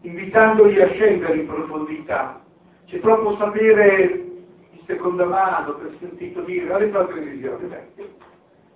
invitandoli 0.01 0.81
a 0.81 0.89
scendere 0.89 1.35
in 1.35 1.45
profondità. 1.45 2.41
C'è 2.85 2.99
troppo 2.99 3.37
sapere 3.37 4.25
di 4.71 4.81
seconda 4.87 5.25
mano, 5.25 5.73
per 5.73 5.95
sentito 5.99 6.41
dire, 6.41 6.73
alle 6.73 6.89
la 6.89 7.05
televisione, 7.05 7.67
beh, 7.67 8.09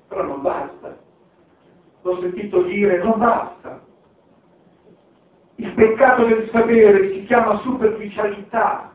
però 0.07 0.23
non 0.23 0.41
basta. 0.43 0.95
L'ho 2.03 2.19
sentito 2.21 2.61
dire, 2.63 3.01
non 3.01 3.17
basta. 3.17 3.81
Il 5.55 5.73
peccato 5.73 6.25
del 6.25 6.49
sapere 6.51 7.13
si 7.13 7.23
chiama 7.25 7.57
superficialità. 7.61 8.93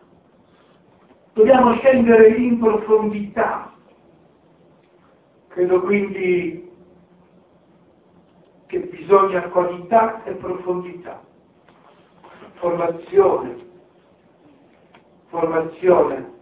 Dobbiamo 1.32 1.74
scendere 1.78 2.28
in 2.28 2.58
profondità. 2.58 3.72
Credo 5.58 5.80
quindi 5.80 6.70
che 8.66 8.78
bisogna 8.78 9.42
qualità 9.48 10.22
e 10.22 10.34
profondità, 10.34 11.20
formazione, 12.60 13.56
formazione, 15.26 16.32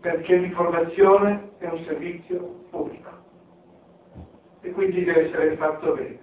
perché 0.00 0.38
l'informazione 0.38 1.50
è 1.58 1.68
un 1.68 1.84
servizio 1.84 2.64
pubblico 2.70 3.10
e 4.62 4.72
quindi 4.72 5.04
deve 5.04 5.28
essere 5.28 5.54
fatto 5.54 5.92
bene. 5.92 6.18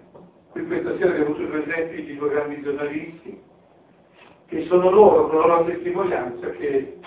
Qui 0.49 0.67
questa 0.67 0.97
sera 0.97 1.11
abbiamo 1.11 1.35
avuto 1.35 1.47
presenti 1.47 2.01
i 2.01 2.17
due 2.17 2.29
grandi 2.31 2.61
giornalisti 2.63 3.41
che 4.47 4.65
sono 4.65 4.89
loro, 4.89 5.29
con 5.29 5.39
la 5.39 5.45
loro 5.45 5.63
testimonianza, 5.63 6.49
che 6.49 6.99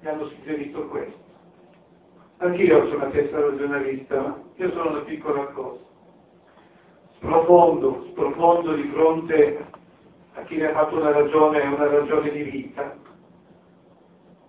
mi 0.00 0.08
hanno 0.08 0.28
suggerito 0.28 0.88
questo. 0.88 1.27
Anch'io 2.40 2.86
sono 2.86 2.98
una 2.98 3.10
testa 3.10 3.40
da 3.40 3.56
giornalista, 3.56 4.20
ma 4.20 4.40
io 4.54 4.70
sono 4.70 4.90
una 4.90 5.00
piccola 5.00 5.44
cosa. 5.46 5.82
Sprofondo, 7.16 8.06
sprofondo 8.10 8.74
di 8.74 8.88
fronte 8.92 9.66
a 10.34 10.42
chi 10.42 10.56
ne 10.56 10.68
ha 10.68 10.72
fatto 10.72 10.98
una 10.98 11.10
ragione, 11.10 11.60
una 11.62 11.88
ragione 11.88 12.30
di 12.30 12.42
vita. 12.44 12.96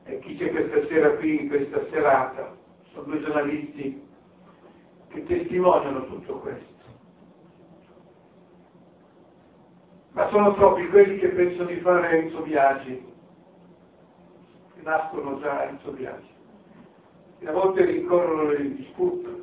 E 0.04 0.20
chi 0.20 0.38
c'è 0.38 0.52
questa 0.52 0.86
sera 0.86 1.16
qui, 1.16 1.42
in 1.42 1.48
questa 1.48 1.84
serata, 1.90 2.56
sono 2.94 3.06
due 3.06 3.24
giornalisti 3.24 4.08
che 5.08 5.24
testimoniano 5.26 6.06
tutto 6.06 6.34
questo. 6.42 6.84
Ma 10.12 10.30
sono 10.30 10.54
troppi 10.54 10.88
quelli 10.90 11.18
che 11.18 11.30
pensano 11.30 11.70
di 11.70 11.78
fare 11.78 12.20
Enzo 12.20 12.42
Biagi, 12.42 13.14
che 14.76 14.82
nascono 14.84 15.40
già 15.40 15.68
Enzo 15.68 15.90
Biagi 15.92 16.38
e 17.40 17.48
a 17.48 17.52
volte 17.52 17.86
rincorrono 17.86 18.50
le 18.50 18.76
dispute. 18.76 19.38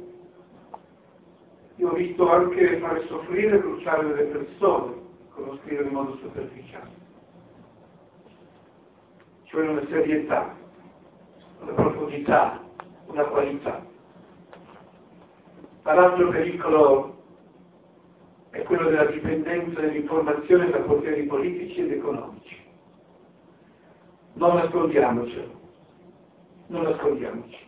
Io 1.76 1.90
ho 1.90 1.94
visto 1.94 2.30
anche 2.30 2.78
fare 2.78 3.06
soffrire 3.06 3.56
e 3.56 3.60
bruciare 3.60 4.06
delle 4.06 4.24
persone 4.24 4.94
con 5.30 5.44
lo 5.44 5.58
in 5.68 5.88
modo 5.88 6.16
superficiale. 6.16 7.04
Cioè 9.44 9.68
una 9.68 9.86
serietà, 9.88 10.54
una 11.60 11.72
profondità, 11.72 12.60
una 13.06 13.24
qualità. 13.24 13.84
L'altro 15.82 16.28
pericolo 16.30 17.16
è 18.50 18.62
quello 18.62 18.90
della 18.90 19.06
dipendenza 19.06 19.80
dell'informazione 19.80 20.70
da 20.70 20.78
poteri 20.78 21.22
politici 21.24 21.80
ed 21.80 21.92
economici. 21.92 22.64
Non 24.34 24.56
nascondiamocelo, 24.56 25.60
non 26.66 26.82
nascondiamoci 26.82 27.65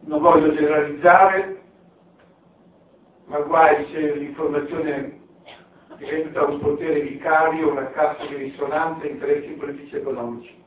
non 0.00 0.20
voglio 0.20 0.54
generalizzare, 0.54 1.60
ma 3.26 3.40
guai 3.40 3.86
se 3.92 4.14
l'informazione 4.14 5.20
diventa 5.96 6.44
un 6.44 6.60
potere 6.60 7.00
vicario, 7.00 7.70
una 7.70 7.90
cassa 7.90 8.24
di 8.26 8.36
risonanza 8.36 9.06
interessi 9.06 9.48
politici 9.52 9.94
e 9.94 9.98
economici. 9.98 10.62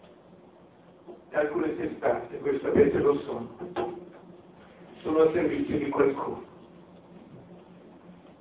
E 1.29 1.37
alcune 1.37 1.75
testate, 1.77 2.37
voi 2.39 2.59
sapete 2.61 2.97
lo 2.97 3.17
sono, 3.19 3.57
sono 5.01 5.21
a 5.21 5.31
servizio 5.31 5.77
di 5.77 5.89
qualcuno. 5.89 6.43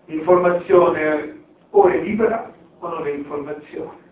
L'informazione 0.06 1.44
o 1.70 1.86
è 1.86 1.98
libera 2.00 2.52
o 2.80 2.88
non 2.88 3.06
è 3.06 3.10
informazione. 3.10 4.09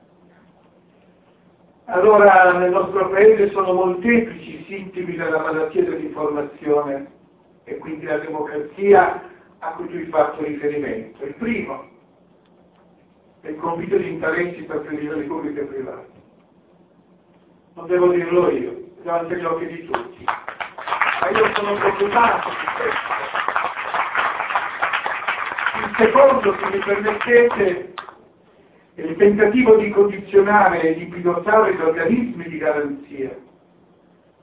Allora 1.91 2.53
nel 2.53 2.71
nostro 2.71 3.09
paese 3.09 3.51
sono 3.51 3.73
molteplici 3.73 4.61
i 4.61 4.65
sintomi 4.69 5.17
della 5.17 5.39
malattia 5.39 5.85
dell'informazione 5.85 7.11
e 7.65 7.79
quindi 7.79 8.05
la 8.05 8.19
democrazia 8.19 9.23
a 9.61 9.71
cui 9.71 9.89
tu 9.89 9.97
hai 9.97 10.05
fatto 10.05 10.45
riferimento. 10.45 11.25
Il 11.25 11.33
primo 11.35 11.89
è 13.41 13.49
il 13.49 13.57
conflitto 13.57 13.97
di 13.97 14.07
interessi 14.07 14.67
tra 14.67 14.81
televisioni 14.81 15.25
pubbliche 15.25 15.61
e 15.61 15.65
private. 15.65 16.07
Non 17.73 17.87
devo 17.87 18.09
dirlo 18.09 18.51
io, 18.51 18.91
davanti 19.03 19.33
agli 19.33 19.45
occhi 19.45 19.67
di 19.67 19.87
tutti. 19.87 20.25
Ma 20.25 21.31
io 21.31 21.55
sono 21.55 21.73
preoccupato 21.73 22.49
di 22.51 22.67
questo. 22.77 23.17
Il 25.79 25.95
secondo, 25.97 26.55
se 26.59 26.67
mi 26.71 26.79
permettete, 26.85 27.95
il 29.03 29.17
tentativo 29.17 29.77
di 29.77 29.91
condizionare 29.91 30.81
e 30.83 30.95
di 30.95 31.07
pilotare 31.07 31.75
gli 31.75 31.81
organismi 31.81 32.49
di 32.49 32.59
garanzia. 32.59 33.37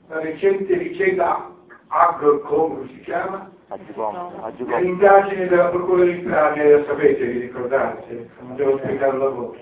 La 0.08 0.20
recente 0.20 0.76
vicenda 0.76 1.52
Agrocom 1.88 2.88
si 2.88 3.00
chiama? 3.00 3.50
L'indagine 4.80 5.48
della 5.48 5.68
Procura 5.68 6.04
di 6.04 6.18
Italia, 6.18 6.84
sapete, 6.86 7.26
vi 7.26 7.38
ricordate, 7.40 8.30
non 8.40 8.56
devo 8.56 8.78
spiegarlo 8.78 9.26
a 9.26 9.30
voi. 9.30 9.58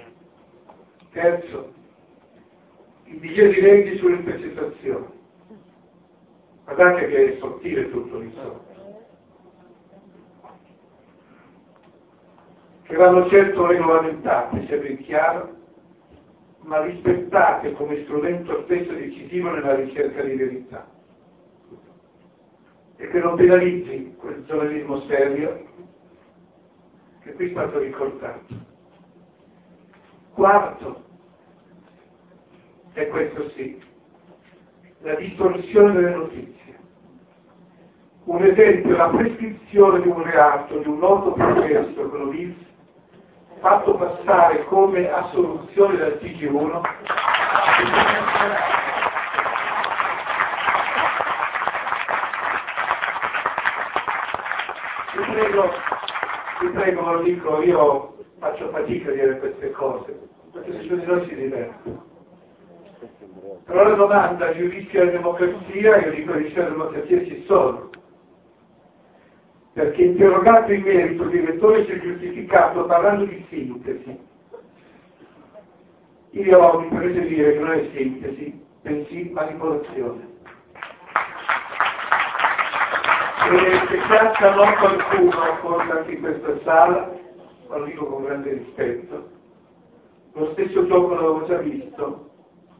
Terzo, 1.10 1.72
il 3.04 3.18
divieto 3.18 3.52
di 3.52 3.60
legge 3.62 3.96
sulle 3.96 4.16
intercettazioni. 4.16 5.06
Guardate 6.64 7.08
che 7.08 7.34
è 7.34 7.38
sottile 7.38 7.90
tutto 7.90 8.20
insomma. 8.20 8.73
Che 12.84 12.96
vanno 12.96 13.28
certo 13.28 13.66
regolamentate, 13.66 14.66
se 14.66 14.78
ben 14.78 14.98
chiaro, 15.02 15.50
ma 16.62 16.82
rispettate 16.82 17.72
come 17.72 18.02
strumento 18.04 18.62
spesso 18.62 18.92
decisivo 18.92 19.50
nella 19.50 19.74
ricerca 19.74 20.22
di 20.22 20.34
verità. 20.34 20.92
e 22.96 23.08
che 23.08 23.18
non 23.18 23.34
penalizzi 23.36 24.14
quel 24.18 24.44
giornalismo 24.46 25.00
serio 25.02 25.66
che 27.22 27.32
qui 27.32 27.46
è 27.48 27.50
stato 27.50 27.78
ricordato. 27.78 28.54
Quarto, 30.32 31.02
e 32.92 33.08
questo 33.08 33.50
sì, 33.50 33.80
la 35.00 35.14
distorsione 35.14 35.92
delle 35.92 36.14
notizie. 36.14 36.52
Un 38.24 38.44
esempio, 38.44 38.96
la 38.96 39.08
prescrizione 39.08 40.00
di 40.00 40.08
un 40.08 40.22
reato, 40.22 40.78
di 40.78 40.88
un 40.88 40.98
noto 40.98 41.32
processo 41.32 42.08
con 42.08 42.20
l'Ulis, 42.20 42.56
fatto 43.64 43.94
passare 43.94 44.62
come 44.64 45.10
assoluzione 45.10 45.96
dal 45.96 46.18
TG1, 46.20 46.80
vi 55.16 55.32
prego, 55.32 55.72
vi 56.60 56.68
prego, 56.68 57.10
lo 57.10 57.22
dico, 57.22 57.62
io 57.62 58.16
faccio 58.38 58.68
fatica 58.68 59.08
a 59.08 59.14
dire 59.14 59.38
queste 59.38 59.70
cose, 59.70 60.28
perché 60.52 60.72
se 60.72 60.96
di 60.98 61.06
noi 61.06 61.26
si 61.26 61.34
diverte. 61.34 62.12
Però 63.64 63.82
la 63.82 63.94
domanda, 63.94 64.54
giudizi 64.54 64.90
della 64.90 65.10
democrazia, 65.10 66.04
io 66.04 66.10
dico 66.10 66.32
giudizi 66.34 66.52
della 66.52 66.68
democrazia 66.68 67.24
ci 67.24 67.44
sono. 67.46 67.92
Perché 69.74 70.04
interrogato 70.04 70.72
in 70.72 70.82
merito 70.82 71.24
il 71.24 71.30
direttore 71.30 71.84
si 71.84 71.90
è 71.90 72.00
giustificato 72.00 72.86
parlando 72.86 73.24
di 73.24 73.44
sintesi. 73.48 74.18
Io 76.30 76.80
mi 76.80 76.88
prese 76.96 77.26
dire 77.26 77.52
che 77.52 77.58
non 77.58 77.72
è 77.72 77.90
sintesi, 77.92 78.64
bensì 78.82 79.30
manipolazione. 79.32 80.32
E 83.50 83.86
se 83.88 83.96
piaccia 84.06 84.54
non 84.54 84.74
qualcuno, 84.74 85.56
forse 85.60 85.90
anche 85.90 86.12
in 86.12 86.20
questa 86.20 86.60
sala, 86.62 87.12
lo 87.68 87.84
dico 87.84 88.06
con 88.06 88.24
grande 88.24 88.52
rispetto, 88.52 89.28
lo 90.34 90.52
stesso 90.52 90.86
gioco 90.86 91.14
l'avevo 91.14 91.46
già 91.46 91.58
visto, 91.58 92.30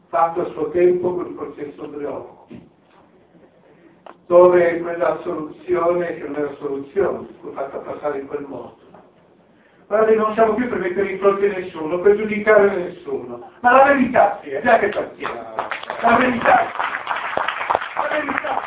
fatto 0.07 0.41
a 0.41 0.45
suo 0.51 0.69
tempo 0.69 1.13
con 1.13 1.27
il 1.27 1.33
processo 1.33 1.83
Andreotti, 1.83 2.69
dove 4.27 4.79
quella 4.79 5.19
soluzione, 5.21 6.15
che 6.15 6.23
non 6.23 6.35
era 6.35 6.55
soluzione, 6.57 7.27
fu 7.41 7.51
fatta 7.53 7.77
passare 7.77 8.19
in 8.19 8.27
quel 8.27 8.45
modo. 8.47 8.77
Guardate, 9.87 10.15
non 10.15 10.33
siamo 10.33 10.55
più 10.55 10.67
per 10.67 10.79
mettere 10.79 11.11
in 11.11 11.19
fronte 11.19 11.47
nessuno, 11.47 11.99
per 11.99 12.15
giudicare 12.15 12.75
nessuno, 12.75 13.51
ma 13.59 13.71
la 13.71 13.83
verità 13.83 14.39
sì, 14.41 14.49
è 14.49 14.61
già 14.63 14.79
che 14.79 14.89
partiamo. 14.89 15.55
La 16.01 16.17
verità, 16.17 16.71
la 17.95 18.07
verità, 18.09 18.61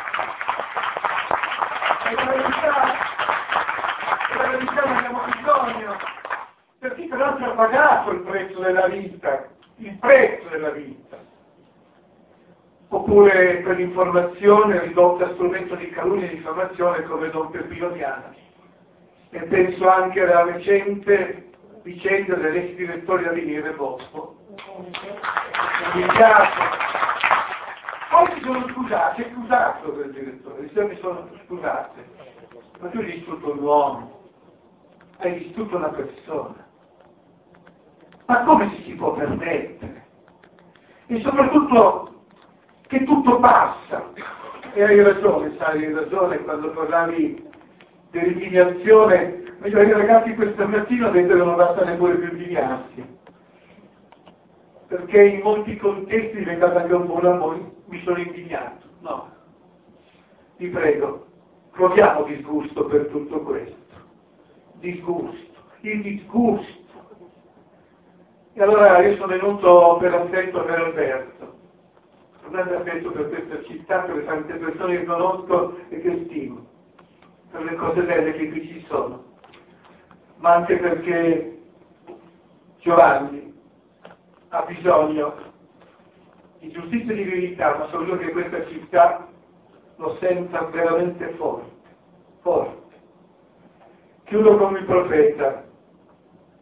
e 2.05 2.15
la 2.15 2.25
verità, 2.31 2.83
e 4.29 4.37
la 4.37 4.49
verità 4.49 4.83
ne 4.85 4.97
abbiamo 4.97 5.21
bisogno, 5.25 5.97
per 6.79 6.95
chi 6.95 7.07
peraltro 7.07 7.51
ha 7.51 7.55
pagato 7.55 8.11
il 8.11 8.19
prezzo 8.21 8.59
della 8.61 8.87
vita, 8.87 9.45
il 9.75 9.97
prezzo 9.97 10.47
della 10.47 10.69
vita 10.69 11.28
oppure 12.89 13.57
per 13.57 13.75
l'informazione 13.77 14.79
ridotta 14.81 15.25
a 15.25 15.33
strumento 15.33 15.75
di 15.75 15.89
calunnia 15.89 16.27
e 16.27 16.35
diffamazione 16.35 17.03
come 17.03 17.29
Don 17.29 17.49
Peppino 17.51 17.89
Diana. 17.89 18.33
E 19.29 19.39
penso 19.43 19.87
anche 19.87 20.21
alla 20.21 20.51
recente 20.51 21.51
vicenda 21.83 22.35
dell'ex 22.35 22.75
direttore 22.75 23.27
a 23.27 23.31
venire 23.31 23.71
Bosco. 23.73 24.37
Poi 28.09 28.31
si 28.33 28.41
sono 28.41 28.67
scusati, 28.69 29.21
è 29.21 29.31
scusato 29.33 29.91
quel 29.91 30.11
direttore, 30.11 30.61
mi 30.61 30.97
sono 30.99 31.29
scusate. 31.45 32.07
Ma 32.79 32.87
tu 32.89 32.97
hai 32.97 33.05
distrutto 33.05 33.51
un 33.51 33.59
uomo, 33.59 34.29
hai 35.19 35.37
distrutto 35.37 35.77
una 35.77 35.89
persona. 35.89 36.67
Ma 38.25 38.43
come 38.43 38.81
si 38.83 38.93
può 38.93 39.13
permettere? 39.13 40.05
E 41.05 41.21
soprattutto 41.21 42.08
che 42.89 43.03
tutto 43.03 43.39
passa. 43.39 44.11
E 44.73 44.83
hai 44.83 45.01
ragione, 45.01 45.55
sai, 45.57 45.85
hai 45.85 45.93
ragione 45.93 46.39
quando 46.39 46.71
parlavi 46.71 47.47
dell'indignazione. 48.09 49.43
I 49.63 49.69
ragazzi 49.69 50.33
questa 50.33 50.65
mattina 50.65 51.09
vedono 51.09 51.55
basta 51.55 51.85
neppure 51.85 52.15
più 52.15 52.31
indignarsi. 52.31 53.17
Perché 54.87 55.23
in 55.23 55.41
molti 55.41 55.77
contesti 55.77 56.37
diventata 56.37 56.81
anche 56.81 56.93
un 56.93 57.05
buon 57.05 57.25
amore, 57.25 57.59
mi 57.85 58.01
sono 58.03 58.17
indignato. 58.17 58.87
No. 59.01 59.29
Vi 60.57 60.67
prego, 60.69 61.27
proviamo 61.71 62.23
disgusto 62.23 62.85
per 62.85 63.07
tutto 63.07 63.41
questo. 63.41 63.75
Disgusto. 64.79 65.57
Il 65.81 66.01
disgusto. 66.01 66.77
E 68.53 68.63
allora 68.63 68.99
io 69.05 69.15
sono 69.15 69.27
venuto 69.27 69.97
per 69.99 70.13
affetto 70.15 70.63
per 70.63 70.79
Alberto 70.79 71.58
grande 72.49 72.75
affetto 72.75 73.11
per 73.11 73.29
questa 73.29 73.63
città, 73.63 73.99
per 73.99 74.23
tante 74.25 74.53
persone 74.55 74.99
che 74.99 75.05
conosco 75.05 75.77
e 75.89 76.01
che 76.01 76.25
stimo, 76.25 76.65
per 77.51 77.63
le 77.63 77.75
cose 77.75 78.01
belle 78.01 78.33
che 78.33 78.49
qui 78.49 78.67
ci 78.67 78.85
sono, 78.87 79.23
ma 80.37 80.55
anche 80.55 80.77
perché 80.77 81.61
Giovanni 82.79 83.53
ha 84.49 84.61
bisogno 84.63 85.35
di 86.59 86.71
giustizia 86.71 87.11
e 87.11 87.15
di 87.15 87.23
verità, 87.23 87.77
ma 87.77 87.85
soprattutto 87.85 88.17
che 88.17 88.31
questa 88.31 88.65
città 88.67 89.27
lo 89.97 90.17
senta 90.19 90.61
veramente 90.65 91.27
forte, 91.35 91.71
forte. 92.41 92.77
Chiudo 94.25 94.57
con 94.57 94.75
il 94.75 94.85
profeta, 94.85 95.63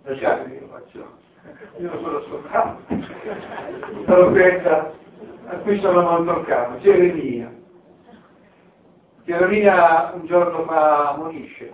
lasciatemi 0.04 0.56
io 0.56 0.68
faccio, 0.68 1.18
io 1.78 1.90
non 1.94 2.04
sono 2.04 2.22
soltanto, 2.22 2.94
il 2.94 4.04
profeta 4.06 4.94
a 5.50 5.56
cui 5.58 5.80
sono 5.80 6.02
molto 6.02 6.42
caro, 6.44 6.78
Geremia. 6.80 7.54
Geremia 9.24 10.12
un 10.14 10.26
giorno 10.26 10.64
fa 10.66 11.14
ammonisce, 11.14 11.74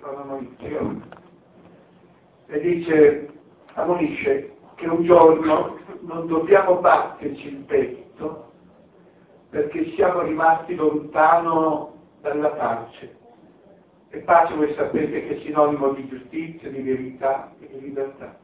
e 2.48 2.60
dice, 2.60 3.30
ammonisce 3.74 4.54
che 4.76 4.88
un 4.88 5.04
giorno 5.04 5.78
non 6.02 6.28
dobbiamo 6.28 6.76
batterci 6.76 7.48
il 7.48 7.58
petto 7.66 8.52
perché 9.50 9.92
siamo 9.96 10.22
rimasti 10.22 10.76
lontano 10.76 11.94
dalla 12.22 12.50
pace. 12.50 13.16
E 14.10 14.20
pace 14.20 14.56
voi 14.56 14.74
sapete 14.74 15.28
che 15.28 15.38
è 15.38 15.42
sinonimo 15.42 15.90
di 15.94 16.08
giustizia, 16.08 16.70
di 16.70 16.82
verità 16.82 17.52
e 17.60 17.68
di 17.68 17.82
libertà. 17.82 18.36